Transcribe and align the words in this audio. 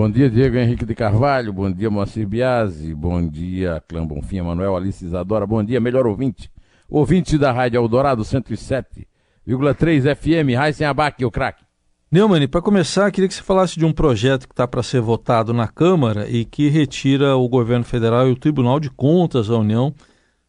Bom 0.00 0.08
dia, 0.08 0.30
Diego 0.30 0.56
Henrique 0.56 0.86
de 0.86 0.94
Carvalho. 0.94 1.52
Bom 1.52 1.68
dia, 1.72 1.90
Moacir 1.90 2.24
Biasi. 2.24 2.94
Bom 2.94 3.26
dia, 3.26 3.82
Clã 3.88 4.06
Bonfim, 4.06 4.40
Manuel 4.42 4.76
Alice 4.76 5.04
Isadora. 5.04 5.44
Bom 5.44 5.60
dia, 5.64 5.80
melhor 5.80 6.06
ouvinte. 6.06 6.48
Ouvinte 6.88 7.36
da 7.36 7.50
Rádio 7.50 7.78
Eldorado 7.78 8.22
107,3 8.22 10.14
FM. 10.14 10.56
Raíssen 10.56 10.86
Abac, 10.86 11.24
o 11.24 11.32
craque. 11.32 11.64
Neumann, 12.12 12.46
para 12.46 12.62
começar, 12.62 13.10
queria 13.10 13.26
que 13.26 13.34
você 13.34 13.42
falasse 13.42 13.76
de 13.76 13.84
um 13.84 13.92
projeto 13.92 14.46
que 14.46 14.52
está 14.52 14.68
para 14.68 14.84
ser 14.84 15.00
votado 15.00 15.52
na 15.52 15.66
Câmara 15.66 16.28
e 16.28 16.44
que 16.44 16.68
retira 16.68 17.34
o 17.34 17.48
governo 17.48 17.84
federal 17.84 18.28
e 18.28 18.30
o 18.30 18.36
Tribunal 18.36 18.78
de 18.78 18.90
Contas 18.90 19.48
da 19.48 19.58
União 19.58 19.92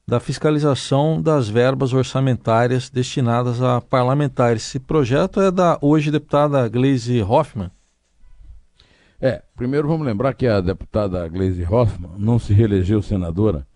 da 0.08 0.20
fiscalização 0.20 1.20
das 1.20 1.50
verbas 1.50 1.92
orçamentárias 1.92 2.88
destinadas 2.88 3.64
a 3.64 3.82
parlamentares. 3.82 4.68
Esse 4.68 4.80
projeto 4.80 5.42
é 5.42 5.50
da 5.50 5.80
hoje 5.82 6.12
deputada 6.12 6.70
Gleisi 6.70 7.24
Hoffmann. 7.24 7.72
É, 9.22 9.44
primeiro 9.56 9.88
vamos 9.88 10.06
lembrar 10.06 10.34
que 10.34 10.48
a 10.48 10.62
deputada 10.62 11.28
Gleisi 11.28 11.64
Hoffmann 11.64 12.18
não 12.18 12.40
se 12.40 12.54
reelegeu 12.54 13.02
senadora 13.02 13.68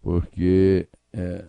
porque 0.00 0.88
é, 1.12 1.44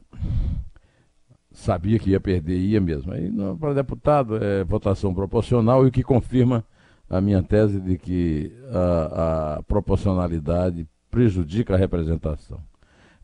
sabia 1.52 1.98
que 1.98 2.10
ia 2.10 2.20
perder, 2.20 2.58
ia 2.58 2.82
mesmo. 2.82 3.14
Aí 3.14 3.32
para 3.58 3.74
deputado 3.74 4.44
é 4.44 4.64
votação 4.66 5.14
proporcional 5.14 5.86
e 5.86 5.88
o 5.88 5.92
que 5.92 6.04
confirma 6.04 6.66
a 7.10 7.22
minha 7.22 7.42
tese 7.42 7.80
de 7.80 7.98
que 7.98 8.52
a, 8.72 9.56
a 9.56 9.64
proporcionalidade 9.64 10.86
prejudica 11.10 11.74
a 11.74 11.78
representação. 11.78 12.62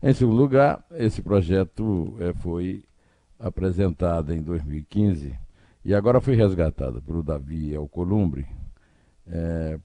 Em 0.02 0.14
segundo 0.14 0.38
lugar, 0.38 0.84
esse 0.92 1.20
projeto 1.20 2.16
é, 2.20 2.32
foi 2.32 2.84
apresentado 3.38 4.32
em 4.32 4.42
2015 4.42 5.34
e 5.84 5.94
agora 5.94 6.20
foi 6.20 6.34
resgatado 6.34 7.02
pelo 7.02 7.22
Davi 7.22 7.74
Alcolumbre 7.76 8.46
é, 9.26 9.78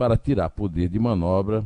para 0.00 0.16
tirar 0.16 0.48
poder 0.48 0.88
de 0.88 0.98
manobra 0.98 1.62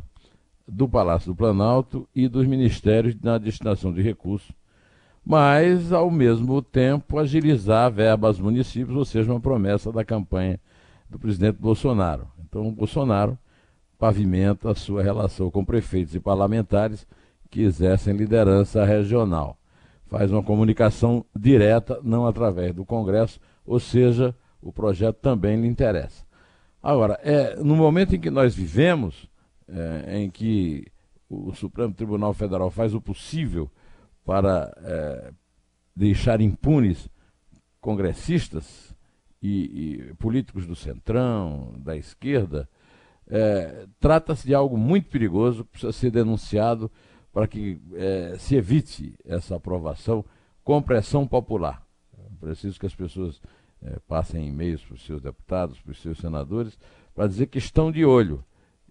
do 0.66 0.88
Palácio 0.88 1.30
do 1.30 1.36
Planalto 1.36 2.08
e 2.12 2.26
dos 2.26 2.44
ministérios 2.48 3.14
na 3.22 3.38
destinação 3.38 3.92
de 3.92 4.02
recursos, 4.02 4.50
mas, 5.24 5.92
ao 5.92 6.10
mesmo 6.10 6.60
tempo, 6.60 7.20
agilizar 7.20 7.92
verbas 7.92 8.40
municípios, 8.40 8.96
ou 8.96 9.04
seja, 9.04 9.30
uma 9.30 9.38
promessa 9.38 9.92
da 9.92 10.04
campanha 10.04 10.58
do 11.08 11.16
presidente 11.16 11.58
Bolsonaro. 11.60 12.26
Então, 12.44 12.66
o 12.66 12.72
Bolsonaro 12.72 13.38
pavimenta 14.00 14.72
a 14.72 14.74
sua 14.74 15.00
relação 15.00 15.48
com 15.48 15.64
prefeitos 15.64 16.16
e 16.16 16.18
parlamentares 16.18 17.06
que 17.48 17.62
exercem 17.62 18.16
liderança 18.16 18.84
regional. 18.84 19.56
Faz 20.08 20.32
uma 20.32 20.42
comunicação 20.42 21.24
direta, 21.36 22.00
não 22.02 22.26
através 22.26 22.74
do 22.74 22.84
Congresso, 22.84 23.38
ou 23.64 23.78
seja, 23.78 24.34
o 24.60 24.72
projeto 24.72 25.18
também 25.18 25.60
lhe 25.60 25.68
interessa. 25.68 26.24
Agora, 26.84 27.18
é, 27.22 27.56
no 27.56 27.74
momento 27.74 28.14
em 28.14 28.20
que 28.20 28.28
nós 28.30 28.54
vivemos, 28.54 29.26
é, 29.66 30.18
em 30.18 30.28
que 30.28 30.86
o 31.30 31.54
Supremo 31.54 31.94
Tribunal 31.94 32.34
Federal 32.34 32.70
faz 32.70 32.92
o 32.92 33.00
possível 33.00 33.70
para 34.22 34.70
é, 34.82 35.32
deixar 35.96 36.42
impunes 36.42 37.08
congressistas 37.80 38.94
e, 39.40 40.10
e, 40.10 40.14
políticos 40.16 40.66
do 40.66 40.76
centrão, 40.76 41.72
da 41.78 41.96
esquerda, 41.96 42.68
é, 43.28 43.86
trata-se 43.98 44.46
de 44.46 44.54
algo 44.54 44.76
muito 44.76 45.08
perigoso, 45.08 45.64
precisa 45.64 45.90
ser 45.90 46.10
denunciado 46.10 46.92
para 47.32 47.48
que 47.48 47.80
é, 47.94 48.36
se 48.38 48.56
evite 48.56 49.14
essa 49.24 49.56
aprovação 49.56 50.22
com 50.62 50.82
pressão 50.82 51.26
popular. 51.26 51.82
É 52.18 52.28
preciso 52.38 52.78
que 52.78 52.84
as 52.84 52.94
pessoas 52.94 53.40
é, 53.84 53.98
passem 54.08 54.48
e-mails 54.48 54.82
para 54.82 54.94
os 54.94 55.04
seus 55.04 55.20
deputados, 55.20 55.80
para 55.80 55.92
os 55.92 56.00
seus 56.00 56.18
senadores, 56.18 56.78
para 57.14 57.26
dizer 57.26 57.46
que 57.46 57.58
estão 57.58 57.92
de 57.92 58.04
olho 58.04 58.42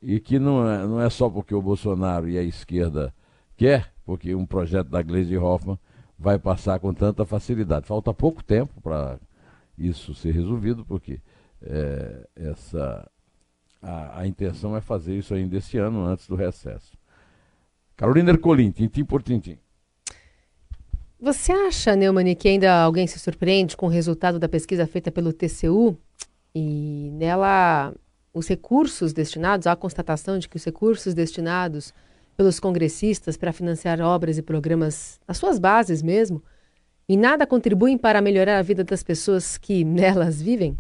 e 0.02 0.20
que 0.20 0.38
não 0.38 0.70
é, 0.70 0.86
não 0.86 1.02
é 1.02 1.10
só 1.10 1.30
porque 1.30 1.56
o 1.56 1.62
Bolsonaro 1.62 2.30
e 2.30 2.38
a 2.38 2.44
esquerda 2.44 3.14
quer, 3.58 3.92
porque 4.06 4.36
um 4.36 4.46
projeto 4.46 4.90
da 4.90 5.02
Gleisi 5.02 5.38
Hoffmann 5.38 5.80
vai 6.18 6.38
passar 6.38 6.80
com 6.80 6.94
tanta 6.94 7.26
facilidade. 7.26 7.88
Falta 7.88 8.14
pouco 8.14 8.44
tempo 8.44 8.82
para 8.82 9.20
isso 9.78 10.14
ser 10.14 10.32
resolvido, 10.32 10.86
porque 10.86 11.20
é, 11.62 12.28
essa 12.36 13.10
a, 13.82 14.20
a, 14.20 14.28
intenção 14.28 14.76
é 14.76 14.82
fazer 14.82 15.18
isso 15.18 15.34
ainda 15.34 15.58
esse 15.58 15.78
ano, 15.78 16.06
antes 16.06 16.28
do 16.28 16.36
recesso. 16.36 16.98
Carolina 17.96 18.32
Ercolim, 18.32 18.72
tintim 18.72 19.04
por 19.04 19.22
tintim. 19.22 19.58
Você 21.24 21.54
acha, 21.54 21.96
Neumann, 21.96 22.36
que 22.36 22.50
ainda 22.50 22.82
alguém 22.82 23.08
se 23.08 23.18
surpreende 23.18 23.78
com 23.78 23.86
o 23.86 23.90
resultado 23.90 24.38
da 24.38 24.50
pesquisa 24.50 24.86
feita 24.86 25.10
pelo 25.10 25.32
TCU? 25.32 25.98
E 26.54 27.12
nela, 27.14 27.96
os 28.34 28.46
recursos 28.46 29.14
destinados, 29.14 29.66
há 29.66 29.74
constatação 29.74 30.38
de 30.38 30.50
que 30.50 30.58
os 30.58 30.66
recursos 30.66 31.14
destinados 31.14 31.94
pelos 32.36 32.60
congressistas 32.60 33.38
para 33.38 33.54
financiar 33.54 34.02
obras 34.02 34.38
e 34.38 34.42
programas 34.42 35.18
nas 35.26 35.38
suas 35.38 35.60
bases 35.60 36.02
mesmo, 36.02 36.44
e 37.08 37.16
nada 37.16 37.48
contribuem 37.48 37.98
para 37.98 38.20
melhorar 38.20 38.60
a 38.60 38.62
vida 38.62 38.84
das 38.84 39.02
pessoas 39.02 39.58
que 39.58 39.86
nelas 39.88 40.42
vivem? 40.42 40.78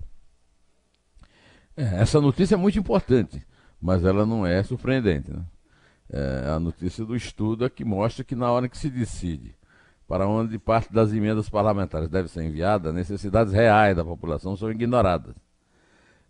É, 1.77 2.01
essa 2.01 2.19
notícia 2.19 2.55
é 2.55 2.57
muito 2.57 2.77
importante, 2.77 3.41
mas 3.81 4.03
ela 4.03 4.25
não 4.25 4.45
é 4.45 4.61
surpreendente. 4.61 5.31
Né? 5.31 5.41
É 6.11 6.49
a 6.49 6.59
notícia 6.59 7.05
do 7.05 7.15
estudo 7.15 7.63
é 7.63 7.69
que 7.69 7.85
mostra 7.85 8.25
que 8.25 8.35
na 8.35 8.51
hora 8.51 8.67
que 8.67 8.77
se 8.77 8.89
decide 8.89 9.55
para 10.13 10.27
onde 10.27 10.59
parte 10.59 10.93
das 10.93 11.11
emendas 11.11 11.49
parlamentares 11.49 12.07
deve 12.07 12.27
ser 12.27 12.43
enviada, 12.43 12.93
necessidades 12.93 13.51
reais 13.51 13.95
da 13.95 14.05
população 14.05 14.55
são 14.55 14.69
ignoradas. 14.69 15.33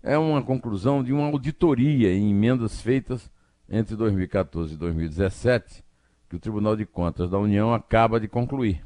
É 0.02 0.18
uma 0.18 0.42
conclusão 0.42 1.04
de 1.04 1.12
uma 1.12 1.26
auditoria 1.26 2.14
em 2.14 2.32
emendas 2.32 2.80
feitas 2.80 3.30
entre 3.68 3.98
2014 3.98 4.76
e 4.76 4.78
2017, 4.78 5.84
que 6.30 6.36
o 6.38 6.40
Tribunal 6.40 6.78
de 6.78 6.86
Contas 6.86 7.30
da 7.30 7.38
União 7.38 7.74
acaba 7.74 8.22
de 8.22 8.30
concluir. 8.30 8.82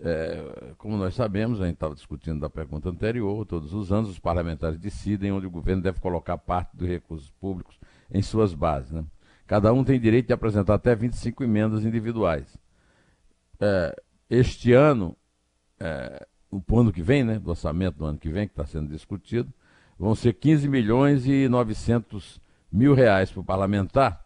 É, 0.00 0.74
como 0.76 0.96
nós 0.96 1.14
sabemos, 1.14 1.60
a 1.60 1.66
gente 1.66 1.74
estava 1.74 1.94
discutindo 1.94 2.40
da 2.40 2.50
pergunta 2.50 2.88
anterior, 2.88 3.46
todos 3.46 3.72
os 3.72 3.92
anos 3.92 4.10
os 4.10 4.18
parlamentares 4.18 4.76
decidem 4.76 5.30
onde 5.30 5.46
o 5.46 5.50
governo 5.52 5.84
deve 5.84 6.00
colocar 6.00 6.36
parte 6.36 6.76
dos 6.76 6.88
recursos 6.88 7.30
públicos 7.30 7.78
em 8.10 8.22
suas 8.22 8.52
bases. 8.54 8.90
Né? 8.90 9.04
Cada 9.46 9.72
um 9.72 9.84
tem 9.84 10.00
direito 10.00 10.26
de 10.26 10.32
apresentar 10.32 10.74
até 10.74 10.96
25 10.96 11.44
emendas 11.44 11.84
individuais 11.84 12.58
é, 13.60 14.02
este 14.30 14.72
ano, 14.72 15.16
é, 15.80 16.26
o 16.50 16.78
ano 16.78 16.92
que 16.92 17.02
vem, 17.02 17.24
né, 17.24 17.38
do 17.38 17.50
orçamento 17.50 17.98
do 17.98 18.04
ano 18.04 18.18
que 18.18 18.28
vem, 18.28 18.46
que 18.46 18.52
está 18.52 18.66
sendo 18.66 18.88
discutido, 18.88 19.52
vão 19.98 20.14
ser 20.14 20.34
15 20.34 20.68
milhões 20.68 21.26
e 21.26 21.48
900 21.48 22.40
mil 22.70 22.94
reais 22.94 23.30
para 23.30 23.40
o 23.40 23.44
parlamentar, 23.44 24.24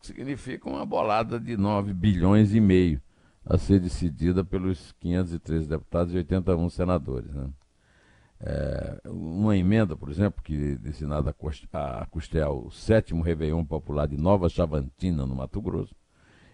que 0.00 0.06
significa 0.06 0.68
uma 0.68 0.86
bolada 0.86 1.38
de 1.38 1.56
9 1.56 1.92
bilhões 1.92 2.54
e 2.54 2.60
meio 2.60 3.00
a 3.44 3.58
ser 3.58 3.80
decidida 3.80 4.44
pelos 4.44 4.92
513 5.00 5.68
deputados 5.68 6.14
e 6.14 6.18
81 6.18 6.70
senadores. 6.70 7.32
Né? 7.34 7.48
É, 8.40 9.00
uma 9.06 9.56
emenda, 9.56 9.96
por 9.96 10.08
exemplo, 10.10 10.42
que 10.42 10.76
destinada 10.76 11.34
a 11.72 12.06
custear 12.06 12.50
o 12.50 12.70
sétimo 12.70 13.22
Réveillon 13.22 13.64
Popular 13.64 14.06
de 14.06 14.16
Nova 14.16 14.48
Chavantina, 14.48 15.26
no 15.26 15.34
Mato 15.34 15.60
Grosso, 15.60 15.94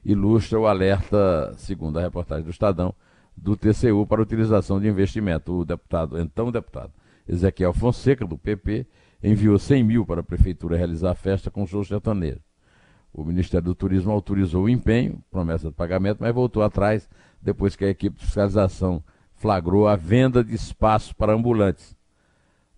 ilustra 0.06 0.58
o 0.58 0.66
alerta, 0.66 1.52
segundo 1.56 1.98
a 1.98 2.02
reportagem 2.02 2.44
do 2.44 2.50
Estadão, 2.50 2.94
do 3.36 3.56
TCU 3.56 4.06
para 4.06 4.22
utilização 4.22 4.80
de 4.80 4.86
investimento. 4.86 5.52
O 5.52 5.64
deputado, 5.64 6.18
então 6.20 6.52
deputado, 6.52 6.92
Ezequiel 7.28 7.72
Fonseca, 7.72 8.24
do 8.24 8.38
PP, 8.38 8.86
enviou 9.22 9.58
100 9.58 9.82
mil 9.82 10.06
para 10.06 10.20
a 10.20 10.24
prefeitura 10.24 10.76
realizar 10.76 11.10
a 11.10 11.14
festa 11.14 11.50
com 11.50 11.66
show 11.66 11.84
sertanejo. 11.84 12.40
O 13.12 13.24
Ministério 13.24 13.64
do 13.64 13.74
Turismo 13.74 14.12
autorizou 14.12 14.64
o 14.64 14.68
empenho, 14.68 15.20
promessa 15.30 15.68
de 15.68 15.74
pagamento, 15.74 16.18
mas 16.20 16.34
voltou 16.34 16.62
atrás 16.62 17.08
depois 17.42 17.74
que 17.74 17.84
a 17.84 17.88
equipe 17.88 18.16
de 18.16 18.24
fiscalização 18.24 19.02
flagrou 19.34 19.88
a 19.88 19.96
venda 19.96 20.44
de 20.44 20.54
espaço 20.54 21.16
para 21.16 21.32
ambulantes. 21.32 21.95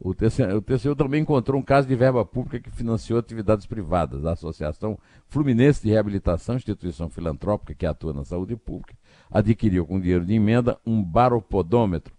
O 0.00 0.14
TCU, 0.14 0.56
o 0.56 0.62
TCU, 0.62 0.94
também 0.94 1.22
encontrou 1.22 1.60
um 1.60 1.64
caso 1.64 1.88
de 1.88 1.96
verba 1.96 2.24
pública 2.24 2.60
que 2.60 2.70
financiou 2.70 3.18
atividades 3.18 3.66
privadas. 3.66 4.24
A 4.24 4.32
Associação 4.32 4.96
Fluminense 5.26 5.82
de 5.82 5.88
Reabilitação, 5.88 6.54
instituição 6.54 7.10
filantrópica 7.10 7.74
que 7.74 7.84
atua 7.84 8.12
na 8.12 8.24
saúde 8.24 8.54
pública, 8.54 8.96
adquiriu 9.28 9.84
com 9.84 9.98
dinheiro 9.98 10.24
de 10.24 10.34
emenda 10.34 10.78
um 10.86 11.02
baropodômetro, 11.02 12.14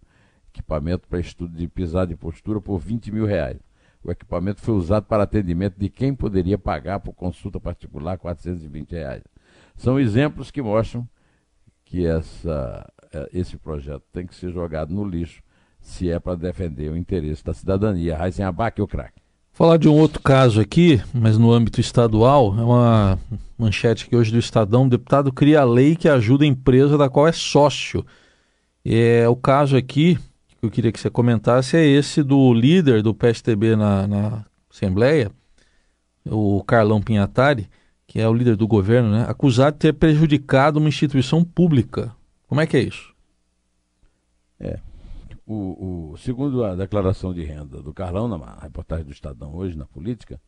equipamento 0.53 1.07
para 1.07 1.21
estudo 1.21 1.55
de 1.55 1.67
pisada 1.69 2.11
e 2.11 2.17
postura, 2.17 2.59
por 2.59 2.79
20 2.79 3.13
mil 3.13 3.25
reais. 3.25 3.59
O 4.03 4.11
equipamento 4.11 4.61
foi 4.61 4.73
usado 4.73 5.05
para 5.05 5.23
atendimento 5.23 5.77
de 5.77 5.89
quem 5.89 6.13
poderia 6.13 6.57
pagar 6.57 6.99
por 6.99 7.13
consulta 7.13 7.59
particular 7.59 8.17
420 8.17 8.91
reais. 8.91 9.23
São 9.75 9.97
exemplos 9.97 10.51
que 10.51 10.61
mostram 10.61 11.07
que 11.85 12.05
essa, 12.05 12.91
é, 13.13 13.29
esse 13.33 13.57
projeto 13.57 14.03
tem 14.11 14.27
que 14.27 14.35
ser 14.35 14.51
jogado 14.51 14.93
no 14.93 15.05
lixo 15.05 15.41
se 15.81 16.09
é 16.09 16.19
para 16.19 16.35
defender 16.35 16.91
o 16.91 16.97
interesse 16.97 17.43
da 17.43 17.53
cidadania. 17.53 18.17
Raíssen 18.17 18.45
Abac, 18.45 18.81
o 18.81 18.87
craque. 18.87 19.21
Falar 19.51 19.77
de 19.77 19.89
um 19.89 19.93
outro 19.93 20.21
caso 20.21 20.61
aqui, 20.61 21.01
mas 21.13 21.37
no 21.37 21.51
âmbito 21.51 21.81
estadual, 21.81 22.55
é 22.57 22.63
uma 22.63 23.19
manchete 23.57 24.05
aqui 24.05 24.15
hoje 24.15 24.31
do 24.31 24.39
Estadão. 24.39 24.85
O 24.85 24.89
deputado 24.89 25.33
cria 25.33 25.63
lei 25.63 25.95
que 25.95 26.07
ajuda 26.07 26.45
a 26.45 26.47
empresa 26.47 26.97
da 26.97 27.09
qual 27.09 27.27
é 27.27 27.31
sócio. 27.31 28.05
É, 28.85 29.27
o 29.27 29.35
caso 29.35 29.75
aqui 29.75 30.17
que 30.59 30.65
eu 30.65 30.69
queria 30.69 30.91
que 30.91 30.99
você 30.99 31.09
comentasse 31.09 31.77
é 31.77 31.85
esse 31.85 32.21
do 32.21 32.53
líder 32.53 33.01
do 33.01 33.13
PSTB 33.13 33.75
na, 33.75 34.07
na 34.07 34.45
Assembleia, 34.69 35.31
o 36.25 36.61
Carlão 36.63 37.01
Pinhatari, 37.01 37.69
que 38.05 38.19
é 38.19 38.27
o 38.27 38.33
líder 38.33 38.55
do 38.55 38.67
governo, 38.67 39.11
né, 39.11 39.25
acusado 39.27 39.75
de 39.75 39.79
ter 39.79 39.93
prejudicado 39.93 40.79
uma 40.79 40.89
instituição 40.89 41.43
pública. 41.43 42.13
Como 42.47 42.59
é 42.59 42.67
que 42.67 42.75
é 42.75 42.81
isso? 42.81 43.13
O, 45.51 46.11
o, 46.11 46.17
segundo 46.17 46.63
a 46.63 46.75
declaração 46.75 47.33
de 47.33 47.43
renda 47.43 47.81
do 47.81 47.91
Carlão, 47.91 48.27
na 48.27 48.59
reportagem 48.59 49.03
do 49.03 49.11
Estadão 49.11 49.55
hoje, 49.55 49.75
na 49.75 49.87
política, 49.87 50.39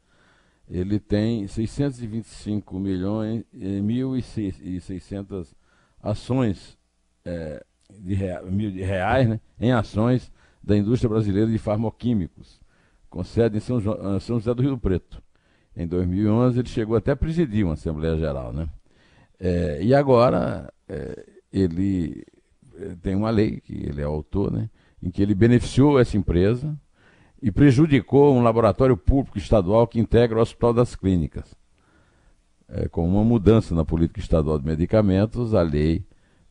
ele 0.69 0.99
tem 0.99 1.47
625 1.47 2.77
milhões 2.77 3.43
e 3.51 3.81
1.600 3.81 5.55
ações 5.99 6.77
é, 7.25 7.65
de, 7.89 8.13
rea, 8.13 8.43
mil 8.43 8.69
de 8.69 8.83
reais 8.83 9.27
né, 9.27 9.39
em 9.59 9.71
ações 9.71 10.31
da 10.61 10.77
indústria 10.77 11.09
brasileira 11.09 11.49
de 11.49 11.57
farmoquímicos, 11.57 12.61
com 13.09 13.23
sede 13.23 13.57
em 13.57 13.59
São, 13.59 13.81
São 14.19 14.39
José 14.39 14.53
do 14.53 14.61
Rio 14.61 14.77
Preto. 14.77 15.19
Em 15.75 15.87
2011 15.87 16.59
ele 16.59 16.69
chegou 16.69 16.95
até 16.95 17.13
a 17.13 17.15
presidir 17.15 17.65
uma 17.65 17.73
Assembleia 17.73 18.19
Geral, 18.19 18.53
né? 18.53 18.69
É, 19.39 19.81
e 19.81 19.95
agora 19.95 20.71
é, 20.87 21.25
ele 21.51 22.23
tem 23.01 23.15
uma 23.15 23.31
lei 23.31 23.59
que 23.59 23.73
ele 23.73 23.99
é 23.99 24.03
autor, 24.03 24.51
né? 24.51 24.69
Em 25.01 25.09
que 25.09 25.21
ele 25.21 25.33
beneficiou 25.33 25.99
essa 25.99 26.17
empresa 26.17 26.77
e 27.41 27.51
prejudicou 27.51 28.35
um 28.35 28.43
laboratório 28.43 28.95
público 28.95 29.37
estadual 29.37 29.87
que 29.87 29.99
integra 29.99 30.37
o 30.37 30.41
Hospital 30.41 30.73
das 30.73 30.95
Clínicas. 30.95 31.55
É, 32.69 32.87
com 32.87 33.07
uma 33.07 33.23
mudança 33.23 33.73
na 33.73 33.83
política 33.83 34.19
estadual 34.19 34.59
de 34.59 34.65
medicamentos, 34.65 35.53
a 35.53 35.61
lei 35.61 36.05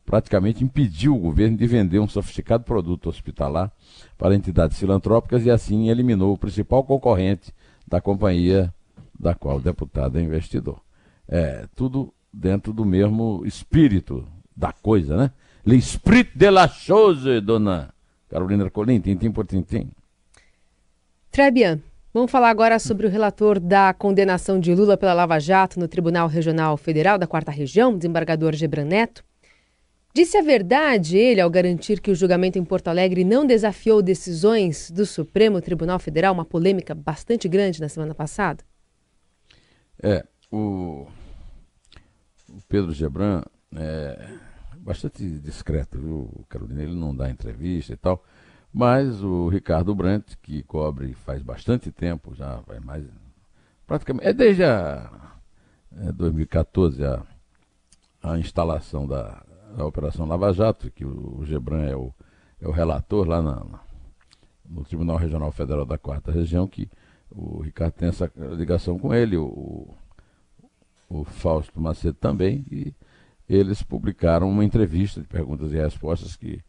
praticamente 0.05 0.63
impediu 0.63 1.15
o 1.15 1.19
governo 1.19 1.57
de 1.57 1.65
vender 1.65 1.99
um 1.99 2.07
sofisticado 2.07 2.63
produto 2.63 3.07
hospitalar 3.07 3.71
para 4.17 4.35
entidades 4.35 4.77
filantrópicas 4.77 5.45
e 5.45 5.49
assim 5.49 5.89
eliminou 5.89 6.33
o 6.33 6.37
principal 6.37 6.83
concorrente 6.83 7.53
da 7.87 8.01
companhia 8.01 8.73
da 9.17 9.33
qual 9.33 9.57
o 9.57 9.61
deputado 9.61 10.17
é 10.19 10.21
investidor. 10.21 10.81
É, 11.27 11.65
tudo 11.75 12.13
dentro 12.33 12.73
do 12.73 12.83
mesmo 12.83 13.43
espírito 13.45 14.27
da 14.55 14.73
coisa, 14.73 15.15
né? 15.15 15.31
L'esprit 15.65 16.29
de 16.35 16.49
la 16.49 16.67
chose, 16.67 17.39
dona 17.39 17.93
Carolina 18.31 18.63
Ercolim, 18.63 19.01
tintim 19.01 19.29
por 19.29 19.45
tintim. 19.45 19.91
Trebian, 21.29 21.81
vamos 22.13 22.31
falar 22.31 22.49
agora 22.49 22.79
sobre 22.79 23.05
o 23.05 23.09
relator 23.09 23.59
da 23.59 23.93
condenação 23.93 24.57
de 24.57 24.73
Lula 24.73 24.95
pela 24.95 25.13
Lava 25.13 25.37
Jato 25.37 25.77
no 25.77 25.87
Tribunal 25.87 26.29
Regional 26.29 26.77
Federal 26.77 27.17
da 27.17 27.27
Quarta 27.27 27.51
Região, 27.51 27.95
desembargador 27.97 28.53
Gebran 28.53 28.85
Neto. 28.85 29.21
Disse 30.13 30.37
a 30.37 30.41
verdade 30.41 31.17
ele 31.17 31.41
ao 31.41 31.49
garantir 31.49 31.99
que 31.99 32.09
o 32.09 32.15
julgamento 32.15 32.57
em 32.57 32.63
Porto 32.63 32.87
Alegre 32.87 33.25
não 33.25 33.45
desafiou 33.45 34.01
decisões 34.01 34.89
do 34.89 35.05
Supremo 35.05 35.61
Tribunal 35.61 35.99
Federal, 35.99 36.33
uma 36.33 36.45
polêmica 36.45 36.95
bastante 36.95 37.49
grande 37.49 37.81
na 37.81 37.89
semana 37.89 38.15
passada? 38.15 38.63
É, 40.01 40.25
o, 40.49 41.05
o 42.49 42.61
Pedro 42.67 42.93
Gebran 42.93 43.43
é 43.75 44.50
bastante 44.81 45.23
discreto, 45.39 45.99
viu, 45.99 46.45
Carolina? 46.49 46.83
Ele 46.83 46.95
não 46.95 47.15
dá 47.15 47.29
entrevista 47.29 47.93
e 47.93 47.97
tal, 47.97 48.23
mas 48.73 49.23
o 49.23 49.47
Ricardo 49.49 49.93
Brandt, 49.95 50.37
que 50.41 50.63
cobre 50.63 51.13
faz 51.13 51.41
bastante 51.41 51.91
tempo, 51.91 52.35
já 52.35 52.57
vai 52.67 52.79
mais. 52.79 53.05
praticamente. 53.87 54.27
é 54.27 54.33
desde 54.33 54.63
a, 54.63 55.09
é 55.97 56.11
2014 56.11 57.03
a, 57.05 57.23
a 58.23 58.37
instalação 58.37 59.07
da 59.07 59.43
da 59.75 59.85
Operação 59.85 60.25
Lava 60.25 60.51
Jato, 60.53 60.91
que 60.91 61.05
o 61.05 61.43
Gebran 61.45 61.83
é 61.83 61.95
o, 61.95 62.13
é 62.61 62.67
o 62.67 62.71
relator 62.71 63.27
lá 63.27 63.41
na, 63.41 63.65
no 64.69 64.83
Tribunal 64.83 65.17
Regional 65.17 65.51
Federal 65.51 65.85
da 65.85 65.97
Quarta 65.97 66.31
Região, 66.31 66.67
que 66.67 66.89
o 67.29 67.61
Ricardo 67.61 67.93
tem 67.93 68.09
essa 68.09 68.31
ligação 68.35 68.99
com 68.99 69.13
ele, 69.13 69.37
o, 69.37 69.87
o 71.09 71.23
Fausto 71.23 71.79
Macedo 71.79 72.17
também, 72.19 72.65
e 72.69 72.93
eles 73.47 73.83
publicaram 73.83 74.49
uma 74.49 74.63
entrevista 74.63 75.21
de 75.21 75.27
perguntas 75.27 75.71
e 75.71 75.77
respostas 75.77 76.35
que 76.35 76.61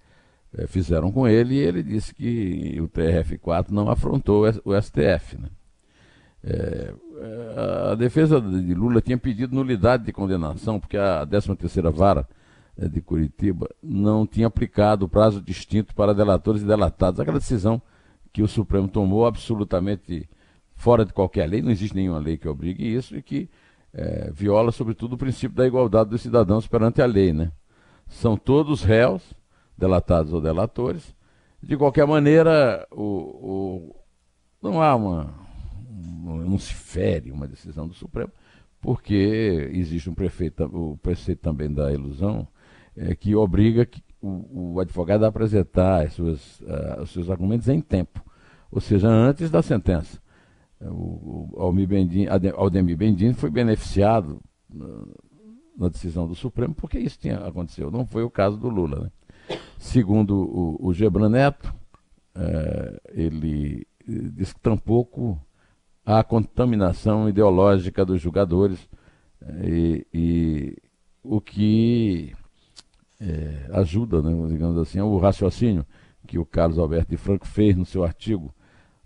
é, 0.57 0.67
fizeram 0.67 1.11
com 1.11 1.27
ele, 1.27 1.55
e 1.55 1.59
ele 1.59 1.83
disse 1.83 2.15
que 2.15 2.79
o 2.81 2.89
TRF4 2.89 3.71
não 3.71 3.89
afrontou 3.89 4.45
o 4.65 4.81
STF. 4.81 5.39
Né? 5.39 5.49
É, 6.45 6.95
a 7.91 7.95
defesa 7.95 8.41
de 8.41 8.75
Lula 8.75 9.01
tinha 9.01 9.17
pedido 9.17 9.55
nulidade 9.55 10.05
de 10.05 10.13
condenação, 10.13 10.81
porque 10.81 10.97
a 10.97 11.27
13ª 11.27 11.91
Vara 11.91 12.29
de 12.77 13.01
Curitiba 13.01 13.69
não 13.83 14.27
tinha 14.27 14.47
aplicado 14.47 15.05
o 15.05 15.09
prazo 15.09 15.41
distinto 15.41 15.95
para 15.95 16.15
delatores 16.15 16.63
e 16.63 16.67
delatados. 16.67 17.21
Aquela 17.21 17.39
decisão 17.39 17.81
que 18.33 18.43
o 18.43 18.49
Supremo 18.49 18.89
tomou 18.89 19.27
absolutamente 19.27 20.29
fora 20.75 21.05
de 21.05 21.13
qualquer 21.13 21.49
lei, 21.49 21.63
não 21.63 21.71
existe 21.71 21.95
nenhuma 21.95 22.19
lei 22.19 22.37
que 22.37 22.49
obrigue 22.49 22.85
isso 22.85 23.17
e 23.17 23.23
que 23.23 23.49
é, 23.95 24.31
viola, 24.33 24.73
sobretudo, 24.73 25.15
o 25.15 25.19
princípio 25.19 25.57
da 25.57 25.67
igualdade 25.67 26.11
dos 26.11 26.23
cidadãos 26.23 26.67
perante 26.67 27.03
a 27.03 27.07
lei. 27.07 27.33
Né? 27.33 27.53
São 28.09 28.37
todos 28.37 28.83
réus, 28.83 29.35
delatados 29.77 30.33
ou 30.33 30.41
delatores. 30.41 31.15
De 31.63 31.77
qualquer 31.77 32.07
maneira, 32.07 32.87
o, 32.91 33.03
o, 33.03 33.97
não 34.63 34.83
há 34.83 34.95
uma. 34.97 35.35
não 36.25 36.59
se 36.59 36.75
fere 36.75 37.31
uma 37.31 37.47
decisão 37.47 37.87
do 37.87 37.95
Supremo, 37.95 38.33
porque 38.81 39.71
existe 39.73 40.11
um 40.11 40.15
prefeito, 40.15 40.65
o 40.65 40.97
preceito 40.97 41.41
também 41.41 41.73
da 41.73 41.93
ilusão, 41.93 42.49
é, 42.97 43.15
que 43.15 43.35
obriga 43.37 43.87
que 43.87 44.03
o, 44.21 44.75
o, 44.75 44.81
advogado 44.81 45.25
a 45.25 45.29
apresentar 45.29 46.07
as 46.07 46.15
suas, 46.15 46.61
uh, 46.61 47.03
os 47.03 47.11
seus 47.11 47.29
argumentos 47.29 47.69
em 47.69 47.81
tempo, 47.81 48.25
ou 48.71 48.81
seja, 48.81 49.09
antes 49.09 49.51
da 49.51 49.63
sentença. 49.63 50.22
O, 50.91 51.51
o 51.53 51.61
Almir 51.61 51.89
Bendin, 51.89 52.27
Aldemir 52.57 52.97
Bendin 52.97 53.33
foi 53.33 53.51
beneficiado 53.51 54.41
uh, 54.75 55.15
na 55.77 55.89
decisão 55.89 56.27
do 56.27 56.35
Supremo 56.35 56.75
porque 56.75 56.99
isso 56.99 57.19
tinha 57.19 57.39
acontecido, 57.39 57.91
não 57.91 58.07
foi 58.07 58.23
o 58.23 58.31
caso 58.31 58.57
do 58.57 58.69
Lula. 58.69 59.01
Né? 59.01 59.57
Segundo 59.79 60.37
o, 60.37 60.87
o 60.87 60.93
Gebran 60.93 61.29
Neto, 61.29 61.75
uh, 62.37 63.01
ele 63.13 63.87
diz 64.07 64.53
que 64.53 64.61
tampouco 64.61 65.41
há 66.05 66.23
contaminação 66.25 67.29
ideológica 67.29 68.05
dos 68.05 68.21
julgadores 68.21 68.89
e, 69.65 70.07
e 70.13 70.77
o 71.23 71.41
que 71.41 72.35
é, 73.21 73.71
ajuda, 73.73 74.21
né, 74.21 74.33
digamos 74.49 74.77
assim, 74.79 75.01
o 75.01 75.17
raciocínio 75.19 75.87
que 76.27 76.39
o 76.39 76.45
Carlos 76.45 76.79
Alberto 76.79 77.11
de 77.11 77.17
Franco 77.17 77.47
fez 77.47 77.77
no 77.77 77.87
seu 77.87 78.05
artigo 78.05 78.53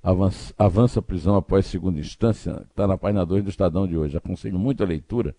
Avança, 0.07 0.55
avança 0.57 1.03
prisão 1.03 1.35
após 1.35 1.67
segunda 1.67 1.99
instância, 1.99 2.65
está 2.71 2.87
na 2.87 2.97
página 2.97 3.27
2 3.27 3.43
do 3.43 3.51
Estadão 3.51 3.89
de 3.89 3.99
hoje. 3.99 4.17
Aconselho 4.17 4.57
muito 4.57 4.85
a 4.85 4.87
leitura. 4.87 5.35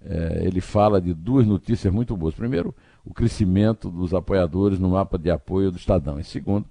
É, 0.00 0.42
ele 0.44 0.60
fala 0.60 1.00
de 1.00 1.12
duas 1.12 1.44
notícias 1.44 1.92
muito 1.92 2.16
boas. 2.16 2.32
Primeiro, 2.32 2.72
o 3.04 3.12
crescimento 3.12 3.90
dos 3.90 4.14
apoiadores 4.14 4.78
no 4.78 4.90
mapa 4.90 5.18
de 5.18 5.28
apoio 5.32 5.72
do 5.72 5.78
Estadão. 5.78 6.20
E 6.20 6.22
segundo, 6.22 6.64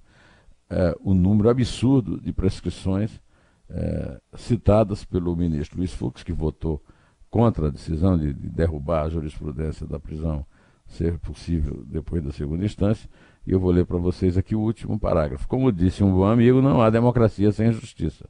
é, 0.70 0.96
o 1.04 1.14
número 1.14 1.50
absurdo 1.50 2.18
de 2.18 2.32
prescrições 2.32 3.20
é, 3.70 4.22
citadas 4.38 5.04
pelo 5.04 5.36
ministro 5.36 5.80
Luiz 5.80 5.94
Fux, 5.94 6.24
que 6.24 6.32
votou 6.32 6.82
contra 7.30 7.68
a 7.68 7.72
decisão 7.72 8.18
de, 8.18 8.32
de 8.32 8.48
derrubar 8.48 9.04
a 9.04 9.10
jurisprudência 9.10 9.86
da 9.86 10.00
prisão 10.00 10.46
ser 10.88 11.18
possível 11.20 11.84
depois 11.86 12.24
da 12.24 12.32
segunda 12.32 12.66
instância. 12.66 13.10
E 13.46 13.52
eu 13.52 13.60
vou 13.60 13.72
ler 13.72 13.86
para 13.86 13.98
vocês 13.98 14.38
aqui 14.38 14.56
o 14.56 14.60
último 14.60 15.00
parágrafo. 15.00 15.48
Como 15.48 15.72
disse 15.72 16.04
um 16.04 16.12
bom 16.12 16.26
amigo, 16.26 16.62
não 16.62 16.82
há 16.82 16.90
democracia 16.90 17.52
sem 17.52 17.72
justiça. 17.72 18.28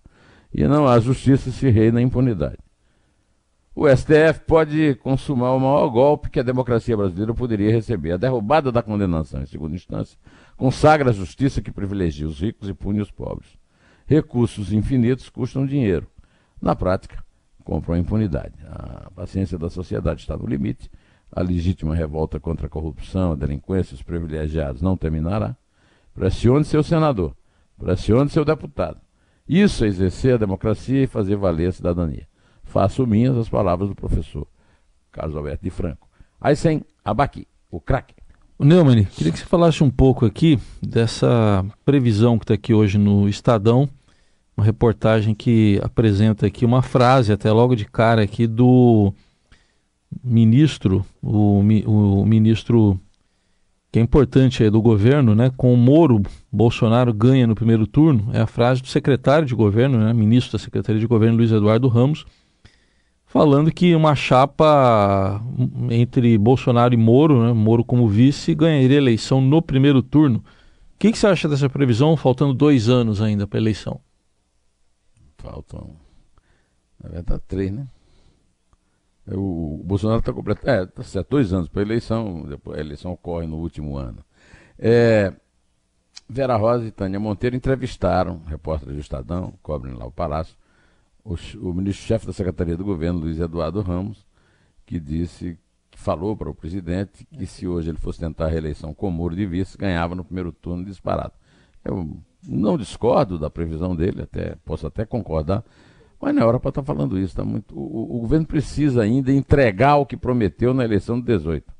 E 0.53 0.67
não 0.67 0.87
há 0.87 0.99
justiça 0.99 1.51
se 1.51 1.69
reina 1.69 2.01
impunidade. 2.01 2.57
O 3.79 3.87
STF 3.87 4.41
pode 4.47 4.95
consumar 4.95 5.51
o 5.51 5.59
maior 5.59 5.87
golpe 5.89 6.31
que 6.31 6.39
a 6.39 6.43
democracia 6.43 6.97
brasileira 6.97 7.31
poderia 7.31 7.71
receber. 7.71 8.13
A 8.13 8.17
derrubada 8.17 8.71
da 8.71 8.81
condenação 8.81 9.41
em 9.41 9.45
segunda 9.45 9.75
instância 9.75 10.17
consagra 10.55 11.11
a 11.11 11.13
justiça 11.13 11.61
que 11.61 11.71
privilegia 11.71 12.27
os 12.27 12.39
ricos 12.39 12.67
e 12.67 12.73
pune 12.73 12.99
os 13.01 13.11
pobres. 13.11 13.49
Recursos 14.07 14.73
infinitos 14.73 15.29
custam 15.29 15.63
dinheiro. 15.63 16.07
Na 16.59 16.75
prática, 16.75 17.23
compram 17.63 17.93
a 17.93 17.99
impunidade. 17.99 18.55
A 18.65 19.11
paciência 19.13 19.59
da 19.59 19.69
sociedade 19.69 20.21
está 20.21 20.35
no 20.35 20.47
limite 20.47 20.89
a 21.31 21.41
legítima 21.41 21.95
revolta 21.95 22.39
contra 22.39 22.67
a 22.67 22.69
corrupção, 22.69 23.33
a 23.33 23.35
delinquência, 23.35 23.95
os 23.95 24.01
privilegiados 24.01 24.81
não 24.81 24.97
terminará. 24.97 25.55
Pressione 26.13 26.65
seu 26.65 26.81
senador, 26.81 27.35
pressione 27.77 28.29
seu 28.29 28.43
deputado. 28.43 28.99
Isso 29.47 29.85
é 29.85 29.87
exercer 29.87 30.33
a 30.33 30.37
democracia 30.37 31.03
e 31.03 31.07
fazer 31.07 31.35
valer 31.35 31.69
a 31.69 31.71
cidadania. 31.71 32.27
Faço 32.63 33.05
minhas 33.07 33.37
as 33.37 33.47
palavras 33.47 33.87
do 33.89 33.95
professor 33.95 34.47
Carlos 35.11 35.35
Alberto 35.35 35.63
de 35.63 35.69
Franco. 35.69 36.07
Aí 36.39 36.55
sem 36.55 36.83
abaqui. 37.03 37.47
o 37.71 37.79
craque. 37.79 38.13
Neumann, 38.59 39.05
queria 39.05 39.31
que 39.31 39.37
você 39.37 39.45
falasse 39.45 39.83
um 39.83 39.89
pouco 39.89 40.25
aqui 40.25 40.59
dessa 40.81 41.63
previsão 41.85 42.39
que 42.39 42.45
está 42.45 42.55
aqui 42.55 42.73
hoje 42.73 42.97
no 42.97 43.29
Estadão, 43.29 43.87
uma 44.55 44.65
reportagem 44.65 45.35
que 45.35 45.79
apresenta 45.83 46.47
aqui 46.47 46.65
uma 46.65 46.81
frase, 46.81 47.31
até 47.31 47.51
logo 47.51 47.75
de 47.75 47.85
cara 47.85 48.23
aqui, 48.23 48.47
do 48.47 49.13
ministro, 50.23 51.05
o, 51.21 51.59
o 51.59 52.25
ministro 52.25 52.99
que 53.91 53.99
é 53.99 54.01
importante 54.01 54.63
aí 54.63 54.69
do 54.69 54.81
governo, 54.81 55.33
né? 55.33 55.51
Com 55.55 55.73
o 55.73 55.77
Moro, 55.77 56.21
Bolsonaro 56.51 57.13
ganha 57.13 57.47
no 57.47 57.55
primeiro 57.55 57.87
turno, 57.87 58.29
é 58.33 58.41
a 58.41 58.47
frase 58.47 58.81
do 58.81 58.87
secretário 58.87 59.47
de 59.47 59.55
governo, 59.55 59.97
né? 59.97 60.13
Ministro 60.13 60.57
da 60.57 60.63
Secretaria 60.63 60.99
de 60.99 61.07
Governo, 61.07 61.37
Luiz 61.37 61.51
Eduardo 61.51 61.87
Ramos, 61.87 62.25
falando 63.25 63.71
que 63.71 63.95
uma 63.95 64.13
chapa 64.13 65.41
entre 65.89 66.37
Bolsonaro 66.37 66.93
e 66.93 66.97
Moro, 66.97 67.45
né, 67.45 67.53
Moro 67.53 67.83
como 67.83 68.07
vice, 68.07 68.53
ganharia 68.53 68.97
eleição 68.97 69.41
no 69.41 69.61
primeiro 69.61 70.01
turno. 70.01 70.39
O 70.39 70.99
que, 70.99 71.11
que 71.11 71.17
você 71.17 71.27
acha 71.27 71.47
dessa 71.47 71.69
previsão, 71.69 72.17
faltando 72.17 72.53
dois 72.53 72.89
anos 72.89 73.21
ainda 73.21 73.47
para 73.47 73.59
a 73.59 73.61
eleição? 73.61 74.01
Faltam, 75.37 75.95
na 77.01 77.09
verdade, 77.09 77.41
três, 77.47 77.71
né? 77.71 77.87
O, 79.31 79.81
Bolsonaro 79.83 80.19
está 80.19 80.31
completando. 80.31 80.69
É, 80.69 80.85
tá 80.85 81.03
certo, 81.03 81.29
dois 81.29 81.51
anos 81.53 81.67
para 81.67 81.81
a 81.81 81.85
eleição, 81.85 82.45
depois 82.47 82.77
a 82.77 82.81
eleição 82.81 83.11
ocorre 83.11 83.47
no 83.47 83.57
último 83.57 83.97
ano. 83.97 84.23
É, 84.79 85.33
Vera 86.29 86.55
Rosa 86.55 86.85
e 86.85 86.91
Tânia 86.91 87.19
Monteiro 87.19 87.55
entrevistaram, 87.55 88.41
repórteres 88.45 88.95
do 88.95 89.01
Estadão, 89.01 89.53
cobrem 89.61 89.93
lá 89.93 90.05
o 90.05 90.11
Palácio, 90.11 90.55
o, 91.23 91.35
o 91.59 91.73
ministro-chefe 91.73 92.25
da 92.25 92.33
Secretaria 92.33 92.77
do 92.77 92.85
Governo, 92.85 93.19
Luiz 93.19 93.39
Eduardo 93.39 93.81
Ramos, 93.81 94.25
que 94.85 94.99
disse, 94.99 95.57
falou 95.91 96.35
para 96.37 96.49
o 96.49 96.55
presidente 96.55 97.25
que 97.25 97.45
se 97.45 97.67
hoje 97.67 97.89
ele 97.89 97.97
fosse 97.97 98.19
tentar 98.19 98.45
a 98.45 98.49
reeleição 98.49 98.93
com 98.93 99.09
Moro 99.11 99.35
de 99.35 99.45
vice, 99.45 99.77
ganhava 99.77 100.15
no 100.15 100.23
primeiro 100.23 100.51
turno 100.51 100.85
disparado. 100.85 101.33
Eu 101.83 102.17
não 102.47 102.77
discordo 102.77 103.37
da 103.37 103.49
previsão 103.49 103.95
dele, 103.95 104.21
até 104.21 104.55
posso 104.63 104.87
até 104.87 105.05
concordar, 105.05 105.63
mas 106.19 106.35
hora 106.37 106.59
para 106.59 106.69
estar 106.69 106.81
tá 106.81 106.85
falando 106.85 107.17
isso. 107.17 107.35
Tá 107.35 107.45
muito, 107.45 107.77
o, 107.77 108.17
o, 108.17 108.21
governo 108.21 108.45
precisa 108.45 109.03
ainda 109.03 109.31
entregar 109.31 109.97
o 109.97 110.05
que 110.05 110.17
prometeu 110.17 110.73
na 110.73 110.83
eleição 110.83 111.19
de 111.19 111.27
18. 111.27 111.71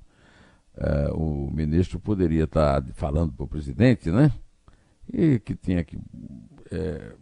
É, 0.77 1.09
o 1.13 1.49
ministro 1.51 1.99
poderia 1.99 2.43
estar 2.43 2.81
tá 2.81 2.93
falando 2.93 3.33
para 3.33 3.43
o 3.43 3.47
presidente, 3.47 4.11
né? 4.11 4.31
E 5.11 5.39
que 5.39 5.55
tinha 5.55 5.83
que 5.83 5.97
é, 6.71 7.13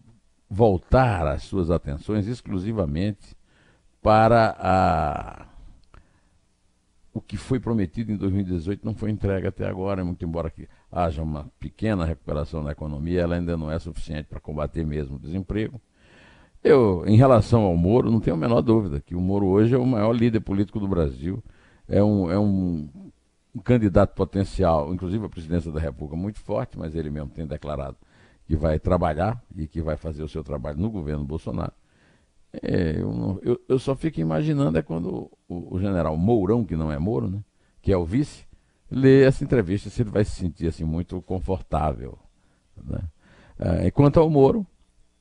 voltar 0.50 1.26
as 1.28 1.44
suas 1.44 1.72
atenções 1.72 2.28
exclusivamente 2.28 3.36
para 4.02 4.56
a... 4.60 5.48
o 7.14 7.22
que 7.22 7.38
foi 7.38 7.60
prometido 7.60 8.12
em 8.12 8.18
2018 8.18 8.86
não 8.86 8.94
foi 8.94 9.10
entregue 9.10 9.48
até 9.48 9.68
agora, 9.68 10.04
muito 10.04 10.24
embora 10.26 10.50
que 10.50 10.68
haja 10.92 11.24
uma 11.24 11.50
pequena 11.60 12.06
recuperação 12.06 12.64
da 12.64 12.72
economia, 12.72 13.22
ela 13.22 13.36
ainda 13.36 13.56
não 13.56 13.72
é 13.72 13.80
suficiente 13.80 14.28
para 14.28 14.40
combater 14.40 14.86
mesmo 14.86 15.16
o 15.16 15.20
desemprego. 15.20 15.82
Eu, 16.66 17.04
em 17.06 17.16
relação 17.16 17.62
ao 17.62 17.78
Moro, 17.78 18.10
não 18.10 18.20
tenho 18.20 18.36
a 18.36 18.40
menor 18.40 18.60
dúvida 18.60 19.00
que 19.00 19.14
o 19.14 19.22
Moro 19.22 19.46
hoje 19.46 19.76
é 19.76 19.78
o 19.78 19.86
maior 19.86 20.12
líder 20.12 20.40
político 20.40 20.80
do 20.80 20.88
Brasil, 20.88 21.44
é 21.88 22.04
um, 22.04 22.32
é 22.32 22.40
um, 22.40 22.90
candidato 23.64 24.16
potencial, 24.16 24.92
inclusive 24.92 25.24
a 25.24 25.30
presidência 25.30 25.72
da 25.72 25.80
República, 25.80 26.20
muito 26.20 26.40
forte, 26.40 26.76
mas 26.76 26.96
ele 26.96 27.12
mesmo 27.12 27.30
tem 27.30 27.46
declarado 27.46 27.96
que 28.48 28.56
vai 28.56 28.80
trabalhar 28.80 29.40
e 29.56 29.68
que 29.68 29.80
vai 29.80 29.96
fazer 29.96 30.24
o 30.24 30.28
seu 30.28 30.44
trabalho 30.44 30.80
no 30.80 30.90
governo 30.90 31.24
Bolsonaro. 31.24 31.72
É, 32.64 33.00
eu, 33.00 33.14
não, 33.14 33.40
eu, 33.44 33.62
eu, 33.70 33.78
só 33.78 33.96
fico 33.96 34.20
imaginando 34.20 34.80
é 34.80 34.82
quando 34.82 35.32
o, 35.48 35.76
o, 35.76 35.80
general 35.80 36.18
Mourão, 36.18 36.66
que 36.66 36.76
não 36.76 36.92
é 36.92 36.98
Moro, 36.98 37.30
né, 37.30 37.44
que 37.80 37.92
é 37.92 37.98
o 37.98 38.04
vice, 38.06 38.44
lê 38.90 39.24
essa 39.24 39.44
entrevista, 39.44 39.92
se 39.92 40.02
ele 40.02 40.10
vai 40.10 40.26
se 40.26 40.32
sentir 40.32 40.66
assim 40.66 40.84
muito 40.84 41.22
confortável. 41.22 42.18
Né? 42.84 43.04
É, 43.60 43.88
enquanto 43.88 44.20
ao 44.20 44.32
Moro, 44.32 44.66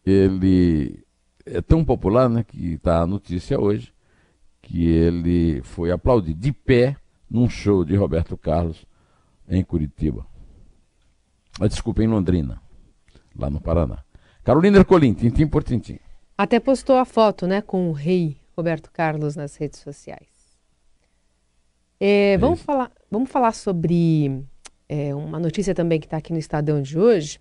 ele 0.06 1.03
é 1.46 1.60
tão 1.60 1.84
popular 1.84 2.28
né, 2.28 2.44
que 2.44 2.74
está 2.74 3.00
a 3.00 3.06
notícia 3.06 3.60
hoje 3.60 3.92
que 4.62 4.86
ele 4.86 5.60
foi 5.62 5.90
aplaudido 5.90 6.40
de 6.40 6.52
pé 6.52 6.96
num 7.30 7.48
show 7.48 7.84
de 7.84 7.94
Roberto 7.94 8.36
Carlos 8.36 8.86
em 9.48 9.62
Curitiba. 9.62 10.26
Ah, 11.60 11.68
desculpa, 11.68 12.02
em 12.02 12.06
Londrina 12.06 12.60
lá 13.36 13.50
no 13.50 13.60
Paraná. 13.60 13.98
Carolina 14.42 14.78
Ercolim, 14.78 15.12
tintim 15.12 15.46
por 15.46 15.62
tintim. 15.62 15.98
Até 16.36 16.58
postou 16.58 16.96
a 16.96 17.04
foto, 17.04 17.46
né, 17.46 17.60
com 17.60 17.88
o 17.88 17.92
rei 17.92 18.36
Roberto 18.56 18.90
Carlos 18.90 19.36
nas 19.36 19.56
redes 19.56 19.80
sociais. 19.80 20.28
É, 22.00 22.32
é 22.32 22.38
vamos, 22.38 22.60
falar, 22.62 22.90
vamos 23.10 23.30
falar 23.30 23.52
sobre 23.52 24.44
é, 24.88 25.14
uma 25.14 25.38
notícia 25.38 25.74
também 25.74 26.00
que 26.00 26.06
está 26.06 26.16
aqui 26.16 26.32
no 26.32 26.38
Estadão 26.38 26.80
de 26.80 26.98
hoje. 26.98 27.40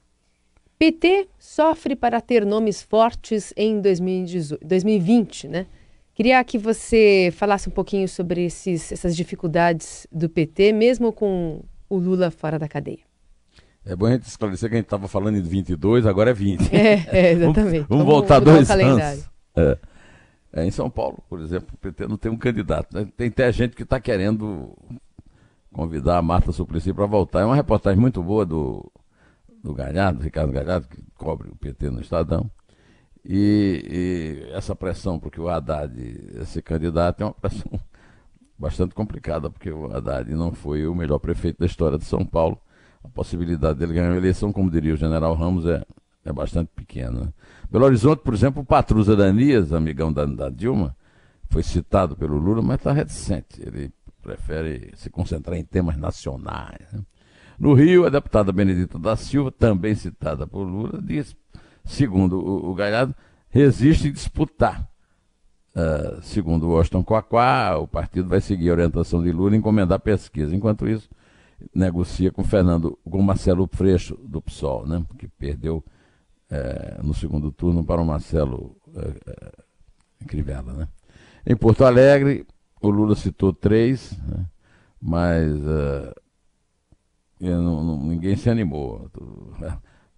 PT 0.77 1.27
sofre 1.39 1.96
para 1.96 2.20
ter 2.20 2.46
nomes 2.46 2.82
fortes 2.82 3.53
em 3.56 3.80
2018, 3.80 4.65
2020, 4.65 5.48
né? 5.48 5.65
Queria 6.13 6.44
que 6.44 6.58
você 6.58 7.34
falasse 7.36 7.70
um 7.70 7.72
pouquinho 7.72 8.08
sobre 8.08 8.46
esses, 8.46 8.92
essas 8.92 9.15
dificuldades 9.15 10.06
do 10.12 10.30
PT, 10.30 10.72
mesmo 10.72 11.12
com 11.12 11.63
o 11.89 11.98
Lula 11.98 12.30
fora 12.30 12.60
da 12.60 12.68
cadeia. 12.68 13.00
É 13.86 13.96
bom 13.96 14.06
a 14.06 14.12
gente 14.12 14.27
esclarecer 14.27 14.70
que 14.70 14.75
a 14.75 14.77
gente 14.77 14.86
estava 14.86 15.08
falando 15.08 15.38
em 15.38 15.42
22, 15.42 16.06
agora 16.06 16.30
é 16.30 16.34
20. 16.34 16.74
É, 16.74 17.08
é 17.12 17.32
exatamente. 17.32 17.86
vamos, 17.89 18.06
vamos 18.06 18.06
voltar 18.06 18.39
dois 18.39 18.70
anos. 18.70 19.27
É. 19.56 19.77
É, 20.56 20.65
em 20.65 20.72
São 20.72 20.88
Paulo, 20.88 21.18
por 21.27 21.42
exemplo, 21.42 21.70
o 21.74 21.77
PT 21.77 22.08
não 22.08 22.15
tem 22.15 22.32
um 22.32 22.38
candidato. 22.38 22.96
Né? 22.96 23.08
Tem 23.18 23.27
até 23.27 23.51
gente 23.51 23.75
que 23.75 23.82
está 23.82 24.00
querendo 24.00 24.77
convidar 25.74 26.20
a 26.20 26.22
Marta 26.22 26.51
Suplicy 26.51 26.94
para 26.94 27.08
voltar. 27.08 27.42
É 27.42 27.46
uma 27.46 27.56
reportagem 27.56 28.00
muito 28.00 28.22
boa 28.22 28.46
do, 28.46 28.89
do 29.63 29.74
Galhardo, 29.74 30.22
Ricardo 30.22 30.51
Galhardo, 30.51 30.88
que 30.88 31.01
cobre 31.15 31.50
o 31.50 31.55
PT 31.55 31.89
no 31.89 32.01
Estadão. 32.01 32.51
E, 33.25 34.43
e 34.50 34.53
essa 34.53 34.75
pressão, 34.75 35.17
porque 35.17 35.39
o 35.39 35.48
Haddad 35.48 35.93
ser 36.46 36.62
candidato 36.62 37.22
é 37.22 37.25
uma 37.25 37.34
pressão 37.34 37.79
bastante 38.60 38.93
complicada, 38.93 39.50
porque 39.50 39.72
o 39.72 39.96
Haddad 39.96 40.29
não 40.36 40.51
foi 40.51 40.86
o 40.86 40.93
melhor 40.93 41.20
prefeito 41.20 41.60
da 41.60 41.65
história 41.65 41.98
de 41.98 42.05
São 42.05 42.25
Paulo 42.25 42.60
a 43.03 43.10
possibilidade 43.10 43.79
dele 43.79 43.93
ganhar 43.93 44.10
uma 44.10 44.17
eleição, 44.17 44.51
como 44.51 44.72
diria 44.72 44.93
o 44.93 44.98
general 44.98 45.36
Ramos, 45.36 45.65
é, 45.65 45.84
é 46.24 46.32
bastante 46.32 46.72
pequena. 46.74 47.25
Né? 47.25 47.34
Belo 47.70 47.86
Horizonte, 47.86 48.22
por 48.24 48.34
exemplo, 48.34 48.62
o 48.62 48.65
Patruza 48.65 49.15
Danias, 49.15 49.74
amigão 49.74 50.12
da, 50.12 50.25
da 50.25 50.50
Dilma, 50.50 50.96
foi 51.50 51.62
citado 51.62 52.15
pelo 52.15 52.38
Lula, 52.38 52.62
mas 52.62 52.77
está 52.77 52.93
reticente. 52.93 53.62
Ele 53.62 53.91
prefere 54.22 54.91
se 54.96 55.10
concentrar 55.10 55.58
em 55.58 55.65
temas 55.65 55.98
nacionais. 55.98 56.79
Né? 56.93 57.01
No 57.60 57.74
Rio, 57.74 58.06
a 58.06 58.10
deputada 58.10 58.52
Benedita 58.52 58.98
da 58.98 59.16
Silva, 59.16 59.52
também 59.52 59.96
citada 59.96 60.48
por 60.48 60.64
Lula, 60.64 61.02
diz, 61.02 61.36
segundo 61.86 62.40
o, 62.40 62.72
o 62.72 62.76
Galhardo, 62.76 63.16
resiste 63.50 64.08
em 64.08 64.12
disputar. 64.12 64.90
Uh, 65.76 66.22
segundo 66.22 66.70
Washington 66.70 67.04
Quaquá, 67.04 67.78
o 67.78 67.88
partido 67.88 68.30
vai 68.30 68.40
seguir 68.40 68.70
a 68.70 68.74
orientação 68.74 69.24
de 69.24 69.32
Lula 69.32 69.56
e 69.56 69.58
encomendar 69.58 70.00
pesquisa. 70.00 70.56
Enquanto 70.56 70.88
isso, 70.88 71.10
negocia 71.74 72.32
com 72.32 72.44
Fernando, 72.44 72.98
com 73.04 73.22
Marcelo 73.22 73.68
Freixo 73.72 74.16
do 74.18 74.42
PSOL, 74.42 74.88
né? 74.88 75.06
que 75.18 75.28
perdeu 75.28 75.84
é, 76.50 77.00
no 77.04 77.14
segundo 77.14 77.52
turno 77.52 77.84
para 77.84 78.02
o 78.02 78.06
Marcelo 78.06 78.76
é, 78.96 79.32
é, 79.32 80.26
Crivella. 80.26 80.74
Né? 80.74 80.88
Em 81.46 81.56
Porto 81.56 81.84
Alegre, 81.86 82.46
o 82.82 82.90
Lula 82.90 83.16
citou 83.16 83.54
três, 83.54 84.18
né? 84.28 84.46
mas 85.02 85.52
é, 85.52 86.14
não, 87.50 87.84
não, 87.84 88.04
ninguém 88.04 88.36
se 88.36 88.50
animou. 88.50 89.10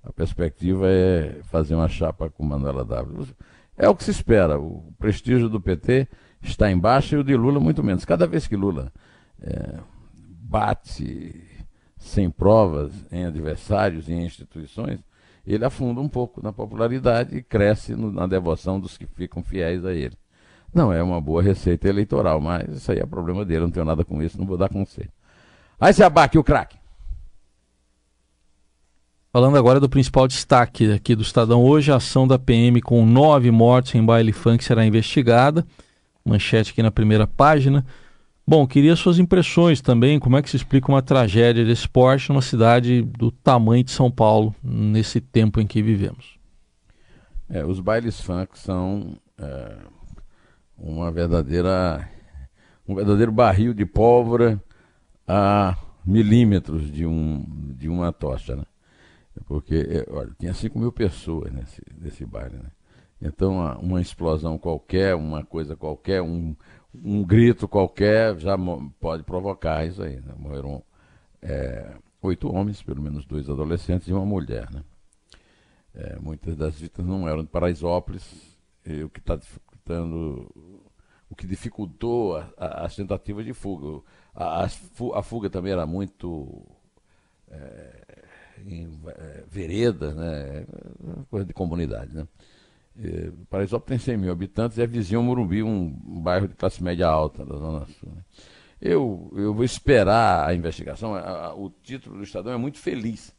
A 0.04 0.14
perspectiva 0.14 0.88
é 0.88 1.40
fazer 1.44 1.76
uma 1.76 1.88
chapa 1.88 2.30
com 2.30 2.44
Manuela 2.44 2.86
W. 2.86 3.28
É 3.78 3.90
o 3.90 3.96
que 3.96 4.04
se 4.04 4.12
espera. 4.12 4.60
O 4.60 4.94
prestígio 5.00 5.50
do 5.50 5.60
PT 5.60 6.08
está 6.42 6.72
em 6.72 6.78
baixa 6.78 7.16
e 7.16 7.20
o 7.20 7.24
de 7.24 7.36
Lula 7.36 7.60
muito 7.60 7.84
menos. 7.84 8.06
Cada 8.06 8.28
vez 8.28 8.48
que 8.48 8.56
Lula 8.56 8.92
é, 9.42 9.80
bate 10.42 11.44
sem 11.98 12.30
provas 12.30 12.94
em 13.12 13.26
adversários 13.26 14.08
e 14.08 14.14
em 14.14 14.26
instituições, 14.26 15.00
ele 15.46 15.66
afunda 15.66 16.00
um 16.02 16.10
pouco 16.10 16.42
na 16.42 16.54
popularidade 16.54 17.36
e 17.36 17.42
cresce 17.42 17.96
no, 17.96 18.12
na 18.12 18.28
devoção 18.28 18.80
dos 18.80 18.98
que 18.98 19.06
ficam 19.06 19.44
fiéis 19.44 19.84
a 19.84 19.94
ele. 19.94 20.16
Não 20.74 20.92
é 20.92 21.02
uma 21.02 21.22
boa 21.22 21.42
receita 21.42 21.88
eleitoral, 21.88 22.40
mas 22.42 22.68
isso 22.70 22.92
aí 22.92 23.00
é 23.00 23.06
problema 23.06 23.46
dele, 23.46 23.62
não 23.62 23.72
tenho 23.72 23.86
nada 23.86 24.04
com 24.04 24.22
isso, 24.22 24.38
não 24.38 24.46
vou 24.46 24.58
dar 24.58 24.70
conselho. 24.70 25.12
Aí 25.80 25.94
se 25.94 26.04
abaque 26.04 26.38
o 26.38 26.44
craque. 26.44 26.75
Falando 29.36 29.58
agora 29.58 29.82
do 29.82 29.90
principal 29.90 30.30
destaque 30.30 30.94
aqui 30.94 31.14
do 31.14 31.22
Estadão 31.22 31.62
hoje, 31.62 31.92
a 31.92 31.98
ação 31.98 32.26
da 32.26 32.40
PM 32.40 32.82
com 32.82 33.06
nove 33.06 33.52
mortes 33.52 33.94
em 33.94 34.02
baile 34.02 34.32
funk 34.32 34.64
será 34.64 34.86
investigada. 34.86 35.68
Manchete 36.24 36.72
aqui 36.72 36.82
na 36.82 36.90
primeira 36.90 37.28
página. 37.28 37.86
Bom, 38.48 38.66
queria 38.66 38.96
suas 38.96 39.20
impressões 39.20 39.82
também, 39.82 40.20
como 40.20 40.38
é 40.38 40.42
que 40.42 40.50
se 40.50 40.56
explica 40.56 40.90
uma 40.90 41.02
tragédia 41.02 41.66
desse 41.66 41.86
porte 41.86 42.30
numa 42.30 42.42
cidade 42.42 43.02
do 43.02 43.30
tamanho 43.30 43.84
de 43.84 43.92
São 43.92 44.10
Paulo, 44.10 44.56
nesse 44.64 45.20
tempo 45.20 45.60
em 45.60 45.68
que 45.68 45.82
vivemos? 45.82 46.40
É, 47.50 47.66
os 47.66 47.82
bailes 47.82 48.22
funk 48.22 48.58
são 48.58 49.18
é, 49.38 49.76
uma 50.78 51.12
verdadeira 51.12 52.10
um 52.88 52.96
verdadeiro 52.96 53.34
barril 53.34 53.74
de 53.74 53.86
pólvora 53.86 54.64
a 55.28 55.76
milímetros 56.06 56.90
de, 56.90 57.06
um, 57.06 57.46
de 57.78 57.90
uma 57.90 58.14
tocha, 58.14 58.56
né? 58.56 58.64
Porque, 59.46 59.76
é, 59.76 60.12
olha, 60.12 60.32
tinha 60.40 60.54
5 60.54 60.78
mil 60.78 60.92
pessoas 60.92 61.52
nesse, 61.52 61.82
nesse 61.98 62.26
baile, 62.26 62.58
né? 62.58 62.72
Então, 63.22 63.58
uma 63.80 64.02
explosão 64.02 64.58
qualquer, 64.58 65.16
uma 65.16 65.44
coisa 65.44 65.76
qualquer, 65.76 66.22
um, 66.22 66.56
um 66.94 67.24
grito 67.24 67.68
qualquer 67.68 68.38
já 68.38 68.56
pode 69.00 69.24
provocar 69.24 69.86
isso 69.86 70.04
aí. 70.04 70.20
Né? 70.20 70.34
Morreram 70.38 70.84
é, 71.42 71.96
oito 72.22 72.54
homens, 72.54 72.82
pelo 72.82 73.02
menos 73.02 73.26
dois 73.26 73.50
adolescentes 73.50 74.08
e 74.08 74.14
uma 74.14 74.26
mulher. 74.26 74.70
Né? 74.70 74.84
É, 75.94 76.20
muitas 76.20 76.56
das 76.58 76.76
vítimas 76.76 77.10
não 77.10 77.28
eram 77.28 77.44
de 77.44 77.50
Paraisópolis, 77.50 78.58
o 79.04 79.10
que 79.10 79.20
está 79.20 79.36
dificultando, 79.36 80.52
o 81.30 81.36
que 81.36 81.48
dificultou 81.48 82.38
a, 82.38 82.54
a, 82.58 82.86
as 82.86 82.96
tentativas 82.96 83.46
de 83.46 83.54
fuga. 83.54 84.04
A, 84.36 84.66
a, 84.66 85.24
fuga 85.24 85.50
também 85.50 85.72
era 85.72 85.86
muito 85.86 86.64
é, 87.48 88.25
em 88.66 89.00
é, 89.08 89.44
vereda, 89.50 90.14
né? 90.14 90.66
coisa 91.30 91.46
de 91.46 91.54
comunidade. 91.54 92.16
Né? 92.16 92.28
É, 93.04 93.32
Paraisópolis 93.50 94.04
tem 94.04 94.14
100 94.14 94.18
mil 94.18 94.32
habitantes 94.32 94.78
e 94.78 94.82
é 94.82 94.88
vizinho 94.88 95.20
ao 95.20 95.26
Morumbi, 95.26 95.62
um, 95.62 95.90
bairro 96.22 96.48
de 96.48 96.56
classe 96.56 96.82
média 96.82 97.08
alta 97.08 97.46
da 97.46 97.58
Zona 97.58 97.86
Sul. 97.86 98.10
Né? 98.16 98.22
Eu, 98.82 99.32
eu 99.36 99.54
vou 99.54 99.64
esperar 99.64 100.48
a 100.48 100.54
investigação. 100.54 101.16
A, 101.16 101.48
a, 101.48 101.56
o 101.56 101.70
título 101.84 102.18
do 102.18 102.24
Estadão 102.24 102.54
é 102.54 102.58
muito 102.58 102.78
feliz, 102.78 103.36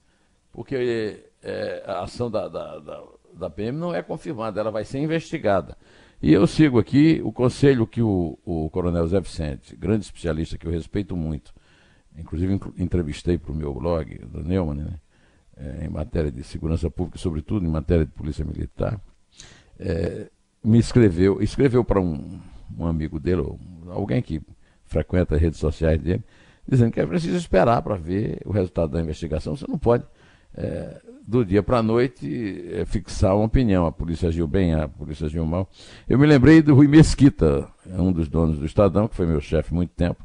porque 0.52 1.30
é, 1.42 1.82
a 1.86 2.02
ação 2.02 2.30
da, 2.30 2.48
da, 2.48 2.78
da, 2.78 3.04
da, 3.34 3.50
PM 3.50 3.78
não 3.78 3.94
é 3.94 4.02
confirmada, 4.02 4.60
ela 4.60 4.70
vai 4.70 4.84
ser 4.84 4.98
investigada. 4.98 5.76
E 6.20 6.32
eu 6.32 6.46
sigo 6.46 6.78
aqui 6.78 7.20
o 7.22 7.30
conselho 7.30 7.86
que 7.86 8.02
o, 8.02 8.38
o 8.44 8.68
Coronel 8.70 9.06
Zé 9.06 9.20
Vicente, 9.20 9.76
grande 9.76 10.04
especialista 10.04 10.56
que 10.56 10.66
eu 10.66 10.72
respeito 10.72 11.16
muito, 11.16 11.54
inclusive 12.18 12.58
entrevistei 12.78 13.38
para 13.38 13.52
o 13.52 13.54
meu 13.54 13.74
blog, 13.74 14.18
do 14.18 14.42
Neumann, 14.42 14.82
né? 14.82 15.00
É, 15.56 15.86
em 15.86 15.88
matéria 15.88 16.30
de 16.30 16.42
segurança 16.44 16.90
pública, 16.90 17.18
sobretudo 17.18 17.64
em 17.64 17.68
matéria 17.68 18.04
de 18.04 18.12
polícia 18.12 18.44
militar, 18.44 19.00
é, 19.78 20.28
me 20.62 20.78
escreveu, 20.78 21.40
escreveu 21.42 21.84
para 21.84 22.00
um, 22.00 22.40
um 22.76 22.86
amigo 22.86 23.18
dele, 23.18 23.42
alguém 23.88 24.20
que 24.20 24.40
frequenta 24.84 25.34
as 25.34 25.40
redes 25.40 25.58
sociais 25.58 26.00
dele, 26.00 26.22
dizendo 26.66 26.92
que 26.92 27.00
é 27.00 27.06
preciso 27.06 27.36
esperar 27.36 27.80
para 27.82 27.96
ver 27.96 28.40
o 28.44 28.52
resultado 28.52 28.92
da 28.92 29.00
investigação. 29.00 29.56
Você 29.56 29.66
não 29.68 29.78
pode, 29.78 30.04
é, 30.54 31.00
do 31.26 31.44
dia 31.44 31.62
para 31.62 31.78
a 31.78 31.82
noite, 31.82 32.68
é, 32.72 32.84
fixar 32.84 33.36
uma 33.36 33.44
opinião. 33.44 33.86
A 33.86 33.92
polícia 33.92 34.28
agiu 34.28 34.46
bem, 34.46 34.74
a 34.74 34.88
polícia 34.88 35.26
agiu 35.26 35.46
mal. 35.46 35.70
Eu 36.08 36.18
me 36.18 36.26
lembrei 36.26 36.60
do 36.62 36.74
Rui 36.74 36.88
Mesquita, 36.88 37.68
um 37.86 38.12
dos 38.12 38.28
donos 38.28 38.58
do 38.58 38.66
Estadão, 38.66 39.08
que 39.08 39.14
foi 39.14 39.26
meu 39.26 39.40
chefe 39.40 39.72
muito 39.72 39.90
tempo, 39.90 40.24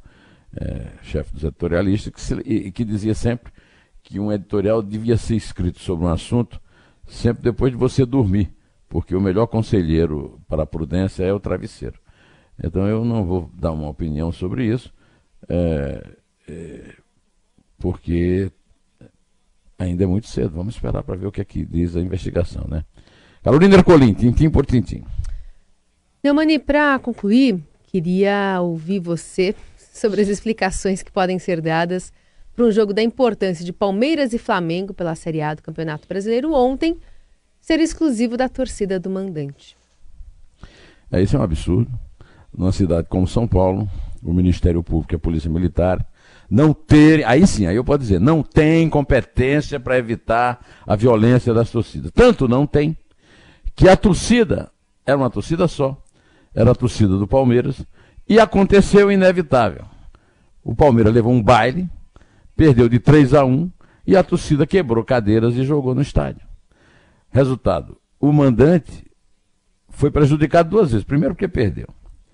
é, 0.55 0.87
chefe 1.03 1.33
dos 1.33 1.43
editorialistas, 1.43 2.11
que, 2.11 2.21
se, 2.21 2.33
e, 2.45 2.71
que 2.71 2.83
dizia 2.83 3.13
sempre 3.13 3.51
que 4.03 4.19
um 4.19 4.31
editorial 4.31 4.81
devia 4.81 5.17
ser 5.17 5.35
escrito 5.35 5.79
sobre 5.79 6.05
um 6.05 6.09
assunto 6.09 6.59
sempre 7.07 7.43
depois 7.43 7.71
de 7.71 7.77
você 7.77 8.05
dormir, 8.05 8.51
porque 8.87 9.15
o 9.15 9.21
melhor 9.21 9.47
conselheiro 9.47 10.39
para 10.47 10.63
a 10.63 10.65
prudência 10.65 11.23
é 11.23 11.33
o 11.33 11.39
travesseiro. 11.39 11.99
Então 12.63 12.87
eu 12.87 13.03
não 13.03 13.25
vou 13.25 13.49
dar 13.53 13.71
uma 13.71 13.89
opinião 13.89 14.31
sobre 14.31 14.65
isso, 14.65 14.93
é, 15.49 16.17
é, 16.47 16.93
porque 17.77 18.51
ainda 19.77 20.03
é 20.03 20.07
muito 20.07 20.27
cedo. 20.27 20.55
Vamos 20.55 20.75
esperar 20.75 21.03
para 21.03 21.15
ver 21.15 21.27
o 21.27 21.31
que 21.31 21.41
é 21.41 21.45
que 21.45 21.65
diz 21.65 21.95
a 21.95 21.99
investigação, 21.99 22.65
né? 22.67 22.85
Carolina 23.43 23.75
Ercolim, 23.75 24.13
tintim 24.13 24.49
por 24.49 24.65
tintim. 24.65 25.03
Neumani, 26.23 26.59
para 26.59 26.99
concluir, 26.99 27.59
queria 27.85 28.59
ouvir 28.61 28.99
você 28.99 29.55
sobre 29.75 30.21
as 30.21 30.27
explicações 30.27 31.01
que 31.01 31.11
podem 31.11 31.39
ser 31.39 31.59
dadas 31.59 32.13
para 32.55 32.65
um 32.65 32.71
jogo 32.71 32.93
da 32.93 33.01
importância 33.01 33.63
de 33.63 33.73
Palmeiras 33.73 34.33
e 34.33 34.37
Flamengo 34.37 34.93
pela 34.93 35.15
Série 35.15 35.41
A 35.41 35.53
do 35.53 35.61
Campeonato 35.61 36.07
Brasileiro 36.07 36.53
ontem 36.53 36.97
ser 37.59 37.79
exclusivo 37.79 38.35
da 38.35 38.49
torcida 38.49 38.99
do 38.99 39.09
mandante. 39.09 39.77
É, 41.11 41.21
isso 41.21 41.35
é 41.35 41.39
um 41.39 41.43
absurdo 41.43 41.91
numa 42.55 42.71
cidade 42.71 43.07
como 43.07 43.27
São 43.27 43.47
Paulo, 43.47 43.89
o 44.21 44.33
Ministério 44.33 44.83
Público 44.83 45.13
e 45.13 45.15
a 45.15 45.19
Polícia 45.19 45.49
Militar 45.49 46.05
não 46.51 46.73
ter, 46.73 47.25
aí 47.25 47.47
sim, 47.47 47.65
aí 47.65 47.77
eu 47.77 47.83
posso 47.83 47.99
dizer, 47.99 48.19
não 48.19 48.43
tem 48.43 48.89
competência 48.89 49.79
para 49.79 49.97
evitar 49.97 50.59
a 50.85 50.97
violência 50.97 51.53
das 51.53 51.71
torcidas. 51.71 52.11
Tanto 52.11 52.45
não 52.45 52.67
tem 52.67 52.97
que 53.73 53.87
a 53.87 53.95
torcida 53.95 54.69
era 55.05 55.17
uma 55.17 55.29
torcida 55.29 55.65
só, 55.65 55.97
era 56.53 56.71
a 56.71 56.75
torcida 56.75 57.17
do 57.17 57.25
Palmeiras, 57.25 57.85
e 58.27 58.37
aconteceu 58.37 59.07
o 59.07 59.11
inevitável. 59.11 59.85
O 60.61 60.75
Palmeiras 60.75 61.13
levou 61.13 61.31
um 61.31 61.41
baile, 61.41 61.89
perdeu 62.61 62.87
de 62.87 62.99
3 62.99 63.33
a 63.33 63.43
1 63.43 63.71
e 64.05 64.15
a 64.15 64.21
torcida 64.21 64.67
quebrou 64.67 65.03
cadeiras 65.03 65.55
e 65.55 65.63
jogou 65.63 65.95
no 65.95 66.01
estádio. 66.01 66.45
Resultado: 67.31 67.97
o 68.19 68.31
mandante 68.31 69.03
foi 69.89 70.11
prejudicado 70.11 70.69
duas 70.69 70.91
vezes. 70.91 71.03
Primeiro, 71.03 71.33
porque 71.33 71.47
perdeu. 71.47 71.87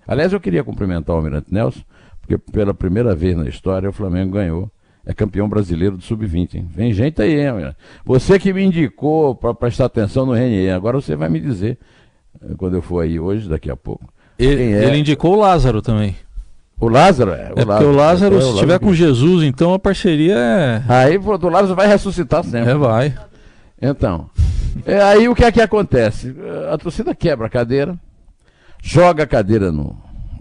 Aliás, 0.06 0.34
eu 0.34 0.40
queria 0.40 0.62
cumprimentar 0.62 1.14
o 1.14 1.18
Almirante 1.18 1.52
Nelson, 1.52 1.80
porque 2.20 2.36
pela 2.36 2.74
primeira 2.74 3.14
vez 3.14 3.34
na 3.36 3.48
história 3.48 3.88
o 3.88 3.92
Flamengo 3.92 4.32
ganhou. 4.32 4.70
É 5.06 5.14
campeão 5.14 5.48
brasileiro 5.48 5.96
do 5.96 6.02
Sub-20. 6.02 6.66
Vem 6.68 6.92
gente 6.92 7.22
aí, 7.22 7.40
hein, 7.40 7.74
Você 8.04 8.38
que 8.38 8.52
me 8.52 8.62
indicou 8.62 9.34
para 9.34 9.54
prestar 9.54 9.86
atenção 9.86 10.26
no 10.26 10.34
RNE, 10.34 10.68
agora 10.68 11.00
você 11.00 11.16
vai 11.16 11.30
me 11.30 11.40
dizer, 11.40 11.78
eh, 12.42 12.54
quando 12.58 12.74
eu 12.74 12.82
for 12.82 13.00
aí 13.00 13.18
hoje, 13.18 13.48
daqui 13.48 13.70
a 13.70 13.76
pouco. 13.76 14.04
Ele, 14.38 14.64
é... 14.64 14.84
ele 14.84 14.98
indicou 14.98 15.32
o 15.32 15.40
Lázaro 15.40 15.80
também. 15.80 16.14
O 16.80 16.88
Lázaro 16.88 17.32
é. 17.32 17.52
O 17.54 17.60
é 17.60 17.64
Lázaro, 17.64 17.66
porque 17.66 17.84
o 17.84 17.92
Lázaro, 17.92 18.36
é, 18.36 18.40
se 18.40 18.50
estiver 18.50 18.78
com 18.78 18.94
Jesus, 18.94 19.42
então 19.42 19.74
a 19.74 19.78
parceria 19.78 20.36
é. 20.36 20.82
Aí 20.88 21.18
pô, 21.18 21.34
o 21.34 21.48
Lázaro 21.48 21.74
vai 21.74 21.86
ressuscitar 21.88 22.44
sempre. 22.44 22.70
É, 22.70 22.74
vai. 22.74 23.18
Então. 23.80 24.30
É, 24.86 25.00
aí 25.02 25.28
o 25.28 25.34
que 25.34 25.44
é 25.44 25.50
que 25.50 25.60
acontece? 25.60 26.34
A 26.72 26.78
torcida 26.78 27.14
quebra 27.14 27.46
a 27.46 27.50
cadeira, 27.50 27.98
joga 28.80 29.24
a 29.24 29.26
cadeira 29.26 29.72
no, 29.72 29.96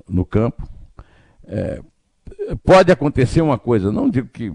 no 0.08 0.24
campo. 0.24 0.68
É, 1.48 1.82
pode 2.64 2.92
acontecer 2.92 3.42
uma 3.42 3.58
coisa, 3.58 3.92
não 3.92 4.10
digo 4.10 4.28
que 4.28 4.54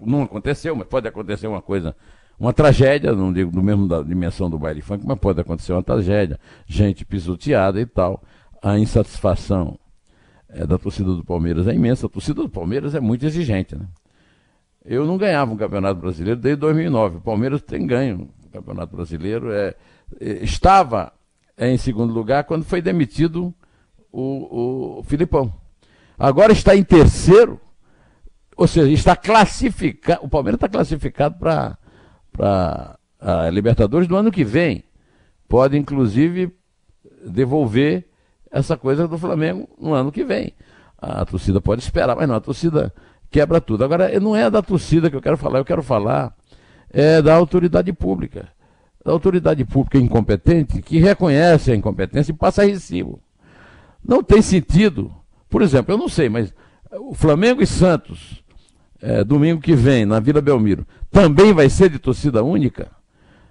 não 0.00 0.22
aconteceu, 0.22 0.74
mas 0.74 0.86
pode 0.86 1.06
acontecer 1.06 1.46
uma 1.46 1.60
coisa, 1.60 1.94
uma 2.38 2.52
tragédia, 2.52 3.12
não 3.12 3.32
digo 3.32 3.50
do 3.50 3.62
mesmo 3.62 3.86
da 3.86 4.02
dimensão 4.02 4.48
do 4.48 4.58
baile 4.58 4.80
funk, 4.80 5.04
mas 5.06 5.18
pode 5.18 5.40
acontecer 5.40 5.72
uma 5.72 5.82
tragédia, 5.82 6.38
gente 6.66 7.04
pisoteada 7.04 7.80
e 7.80 7.86
tal. 7.86 8.22
A 8.62 8.78
insatisfação 8.78 9.78
é, 10.48 10.66
da 10.66 10.78
torcida 10.78 11.14
do 11.14 11.24
Palmeiras 11.24 11.66
é 11.66 11.74
imensa. 11.74 12.06
A 12.06 12.08
torcida 12.08 12.42
do 12.42 12.48
Palmeiras 12.48 12.94
é 12.94 13.00
muito 13.00 13.26
exigente, 13.26 13.76
né? 13.76 13.86
Eu 14.84 15.04
não 15.04 15.18
ganhava 15.18 15.52
um 15.52 15.56
campeonato 15.56 16.00
brasileiro 16.00 16.40
desde 16.40 16.60
2009. 16.60 17.18
O 17.18 17.20
Palmeiras 17.20 17.60
tem 17.60 17.86
ganho 17.86 18.30
o 18.46 18.48
campeonato 18.48 18.96
brasileiro. 18.96 19.52
É, 19.52 19.74
é 20.18 20.32
estava 20.42 21.12
em 21.58 21.76
segundo 21.76 22.14
lugar 22.14 22.44
quando 22.44 22.64
foi 22.64 22.80
demitido 22.80 23.52
o, 24.10 24.98
o 25.00 25.02
Filipão. 25.02 25.52
Agora 26.18 26.52
está 26.52 26.74
em 26.74 26.82
terceiro, 26.82 27.60
ou 28.56 28.66
seja, 28.66 28.90
está 28.90 29.14
classificado. 29.14 30.24
O 30.24 30.28
Palmeiras 30.28 30.56
está 30.56 30.68
classificado 30.68 31.38
para 31.38 32.98
a 33.20 33.50
Libertadores 33.50 34.08
do 34.08 34.16
ano 34.16 34.32
que 34.32 34.44
vem. 34.44 34.84
Pode, 35.46 35.76
inclusive, 35.76 36.52
devolver 37.26 38.07
essa 38.50 38.76
coisa 38.76 39.06
do 39.06 39.18
Flamengo 39.18 39.68
no 39.78 39.94
ano 39.94 40.12
que 40.12 40.24
vem. 40.24 40.54
A 40.96 41.24
torcida 41.24 41.60
pode 41.60 41.82
esperar, 41.82 42.16
mas 42.16 42.28
não, 42.28 42.34
a 42.34 42.40
torcida 42.40 42.92
quebra 43.30 43.60
tudo. 43.60 43.84
Agora, 43.84 44.18
não 44.18 44.34
é 44.34 44.50
da 44.50 44.62
torcida 44.62 45.08
que 45.10 45.16
eu 45.16 45.22
quero 45.22 45.36
falar, 45.36 45.58
eu 45.58 45.64
quero 45.64 45.82
falar 45.82 46.34
é 46.90 47.20
da 47.20 47.34
autoridade 47.34 47.92
pública 47.92 48.48
da 49.08 49.12
autoridade 49.12 49.64
pública 49.64 49.96
incompetente 49.98 50.82
que 50.82 50.98
reconhece 50.98 51.72
a 51.72 51.74
incompetência 51.74 52.30
e 52.30 52.34
passa 52.34 52.62
a 52.62 52.66
recibo. 52.66 53.20
Não 54.04 54.22
tem 54.22 54.42
sentido. 54.42 55.10
Por 55.48 55.62
exemplo, 55.62 55.94
eu 55.94 55.98
não 55.98 56.08
sei, 56.08 56.28
mas 56.28 56.52
o 56.92 57.14
Flamengo 57.14 57.62
e 57.62 57.66
Santos, 57.66 58.44
é, 59.00 59.24
domingo 59.24 59.62
que 59.62 59.74
vem, 59.74 60.04
na 60.04 60.20
Vila 60.20 60.42
Belmiro, 60.42 60.86
também 61.10 61.54
vai 61.54 61.70
ser 61.70 61.88
de 61.88 61.98
torcida 61.98 62.44
única? 62.44 62.90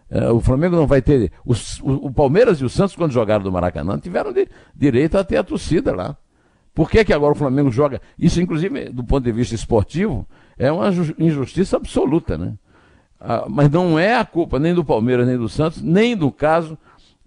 É, 0.09 0.29
o 0.29 0.39
Flamengo 0.39 0.75
não 0.75 0.87
vai 0.87 1.01
ter. 1.01 1.31
O, 1.45 1.53
o, 1.83 2.11
Palmeiras 2.11 2.59
e 2.61 2.65
o 2.65 2.69
Santos, 2.69 2.95
quando 2.95 3.11
jogaram 3.11 3.43
do 3.43 3.51
Maracanã, 3.51 3.99
tiveram 3.99 4.31
de, 4.31 4.47
direito 4.75 5.17
a 5.17 5.23
ter 5.23 5.37
a 5.37 5.43
torcida 5.43 5.93
lá. 5.93 6.15
Por 6.73 6.89
que, 6.89 7.03
que 7.03 7.13
agora 7.13 7.33
o 7.33 7.37
Flamengo 7.37 7.71
joga? 7.71 8.01
Isso, 8.17 8.39
inclusive, 8.39 8.89
do 8.89 9.03
ponto 9.03 9.23
de 9.23 9.31
vista 9.31 9.55
esportivo, 9.55 10.27
é 10.57 10.71
uma 10.71 10.89
injustiça 11.17 11.75
absoluta, 11.75 12.37
né? 12.37 12.53
Ah, 13.19 13.45
mas 13.49 13.69
não 13.69 13.97
é 13.97 14.15
a 14.15 14.23
culpa 14.23 14.59
nem 14.59 14.73
do 14.73 14.85
Palmeiras, 14.85 15.25
nem 15.27 15.37
do 15.37 15.49
Santos, 15.49 15.81
nem 15.81 16.15
do 16.15 16.31
caso 16.31 16.77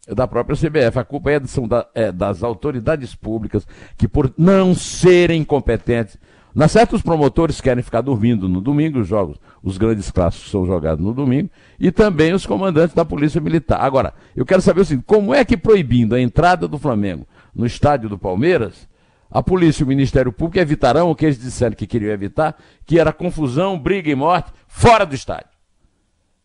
da 0.08 0.26
própria 0.26 0.56
CBF. 0.56 0.98
A 0.98 1.04
culpa 1.04 1.30
é, 1.32 1.40
da, 1.40 1.86
é 1.94 2.12
das 2.12 2.42
autoridades 2.42 3.14
públicas 3.14 3.66
que, 3.96 4.08
por 4.08 4.32
não 4.38 4.74
serem 4.74 5.44
competentes, 5.44 6.16
na 6.54 6.66
certa, 6.66 6.96
os 6.96 7.02
promotores 7.02 7.60
querem 7.60 7.82
ficar 7.82 8.00
dormindo 8.00 8.48
no 8.48 8.60
domingo, 8.60 9.00
os 9.00 9.06
jogos, 9.06 9.38
os 9.62 9.78
grandes 9.78 10.10
clássicos 10.10 10.50
são 10.50 10.66
jogados 10.66 11.04
no 11.04 11.12
domingo, 11.14 11.48
e 11.78 11.92
também 11.92 12.32
os 12.32 12.44
comandantes 12.44 12.94
da 12.94 13.04
Polícia 13.04 13.40
Militar. 13.40 13.80
Agora, 13.80 14.14
eu 14.34 14.44
quero 14.44 14.60
saber 14.60 14.80
o 14.80 14.84
seguinte: 14.84 15.04
como 15.06 15.32
é 15.32 15.44
que 15.44 15.56
proibindo 15.56 16.14
a 16.14 16.20
entrada 16.20 16.66
do 16.66 16.78
Flamengo 16.78 17.26
no 17.54 17.66
estádio 17.66 18.08
do 18.08 18.18
Palmeiras, 18.18 18.88
A 19.30 19.42
polícia 19.42 19.82
e 19.82 19.84
o 19.84 19.88
Ministério 19.88 20.32
Público 20.32 20.58
evitarão 20.58 21.10
o 21.10 21.14
que 21.14 21.24
eles 21.24 21.38
disseram 21.38 21.76
que 21.76 21.86
queriam 21.86 22.12
evitar, 22.12 22.56
que 22.84 22.98
era 22.98 23.12
confusão, 23.12 23.78
briga 23.78 24.10
e 24.10 24.14
morte 24.14 24.52
fora 24.66 25.06
do 25.06 25.14
estádio. 25.14 25.50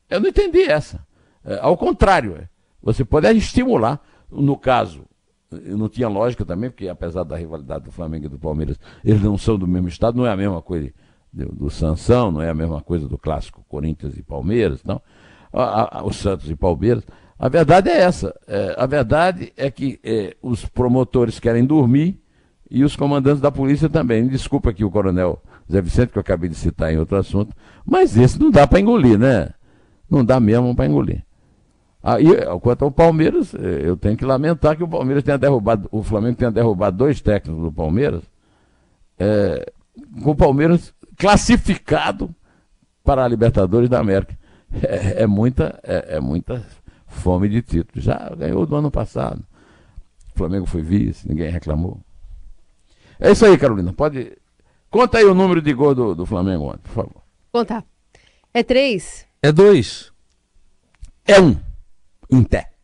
Eu 0.07 0.19
não 0.19 0.29
entendi 0.29 0.61
essa. 0.61 1.03
É, 1.43 1.59
ao 1.61 1.75
contrário, 1.75 2.37
é, 2.39 2.47
você 2.81 3.03
pode 3.03 3.27
estimular. 3.35 3.99
No 4.31 4.57
caso, 4.57 5.05
não 5.63 5.89
tinha 5.89 6.07
lógica 6.07 6.45
também, 6.45 6.69
porque 6.69 6.87
apesar 6.87 7.23
da 7.23 7.35
rivalidade 7.35 7.85
do 7.85 7.91
Flamengo 7.91 8.25
e 8.25 8.29
do 8.29 8.39
Palmeiras, 8.39 8.79
eles 9.03 9.21
não 9.21 9.37
são 9.37 9.57
do 9.57 9.67
mesmo 9.67 9.87
estado, 9.87 10.17
não 10.17 10.25
é 10.25 10.31
a 10.31 10.37
mesma 10.37 10.61
coisa 10.61 10.91
do, 11.31 11.45
do 11.51 11.69
Sansão, 11.69 12.31
não 12.31 12.41
é 12.41 12.49
a 12.49 12.53
mesma 12.53 12.81
coisa 12.81 13.07
do 13.07 13.17
clássico 13.17 13.63
Corinthians 13.67 14.17
e 14.17 14.23
Palmeiras, 14.23 14.83
não. 14.83 15.01
A, 15.51 15.99
a, 15.99 16.03
o 16.03 16.11
Santos 16.11 16.49
e 16.49 16.55
Palmeiras. 16.55 17.03
A 17.37 17.49
verdade 17.49 17.89
é 17.89 18.01
essa. 18.01 18.33
É, 18.47 18.75
a 18.77 18.85
verdade 18.85 19.51
é 19.57 19.69
que 19.69 19.99
é, 20.03 20.35
os 20.41 20.65
promotores 20.65 21.39
querem 21.39 21.65
dormir 21.65 22.19
e 22.69 22.83
os 22.83 22.95
comandantes 22.95 23.41
da 23.41 23.51
polícia 23.51 23.89
também. 23.89 24.27
Desculpa 24.27 24.69
aqui 24.69 24.83
o 24.83 24.91
coronel 24.91 25.41
Zé 25.71 25.81
Vicente, 25.81 26.11
que 26.11 26.17
eu 26.17 26.21
acabei 26.21 26.49
de 26.49 26.55
citar 26.55 26.93
em 26.93 26.97
outro 26.97 27.17
assunto, 27.17 27.55
mas 27.85 28.17
esse 28.17 28.39
não 28.39 28.51
dá 28.51 28.67
para 28.67 28.79
engolir, 28.79 29.17
né? 29.17 29.49
Não 30.09 30.23
dá 30.23 30.39
mesmo 30.39 30.75
para 30.75 30.85
engolir. 30.85 31.24
Aí, 32.07 32.23
quanto 32.61 32.85
ao 32.85 32.91
Palmeiras, 32.91 33.55
é, 33.55 33.81
eu 33.83 33.97
tenho 33.97 34.15
que 34.15 34.23
lamentar 34.23 34.77
que 34.77 34.83
o 34.83 34.87
Palmeiras 34.87 35.23
tenha 35.23 35.39
derrubado, 35.39 35.89
o 35.91 36.03
Flamengo 36.03 36.37
tenha 36.37 36.51
derrubado 36.51 36.95
dois 36.95 37.19
técnicos 37.19 37.63
do 37.63 37.71
Palmeiras, 37.71 38.21
é, 39.17 39.73
com 40.21 40.29
o 40.29 40.35
Palmeiras 40.35 40.93
classificado 41.17 42.29
para 43.03 43.25
a 43.25 43.27
Libertadores 43.27 43.89
da 43.89 43.99
América. 43.99 44.37
É, 44.83 45.23
é 45.23 45.27
muita, 45.27 45.79
é, 45.83 46.17
é, 46.17 46.19
muita 46.19 46.61
fome 47.07 47.47
de 47.47 47.61
título. 47.61 48.03
Já 48.03 48.29
ganhou 48.35 48.65
do 48.65 48.75
ano 48.75 48.91
passado. 48.91 49.41
O 50.33 50.37
Flamengo 50.37 50.65
foi 50.65 50.81
vice, 50.81 51.25
ninguém 51.25 51.49
reclamou. 51.49 52.01
É 53.17 53.31
isso 53.31 53.45
aí, 53.45 53.57
Carolina. 53.57 53.93
Pode. 53.93 54.33
Conta 54.89 55.19
aí 55.19 55.23
o 55.23 55.33
número 55.33 55.61
de 55.61 55.71
gol 55.71 55.95
do, 55.95 56.13
do 56.13 56.25
Flamengo 56.25 56.65
ontem, 56.65 56.81
por 56.83 56.91
favor. 56.91 57.21
Contar. 57.53 57.85
É 58.53 58.63
três? 58.63 59.25
É 59.41 59.49
dois. 59.49 60.11
É 61.25 61.39
um. 61.39 61.55
Em 62.35 62.43
pé. 62.43 62.74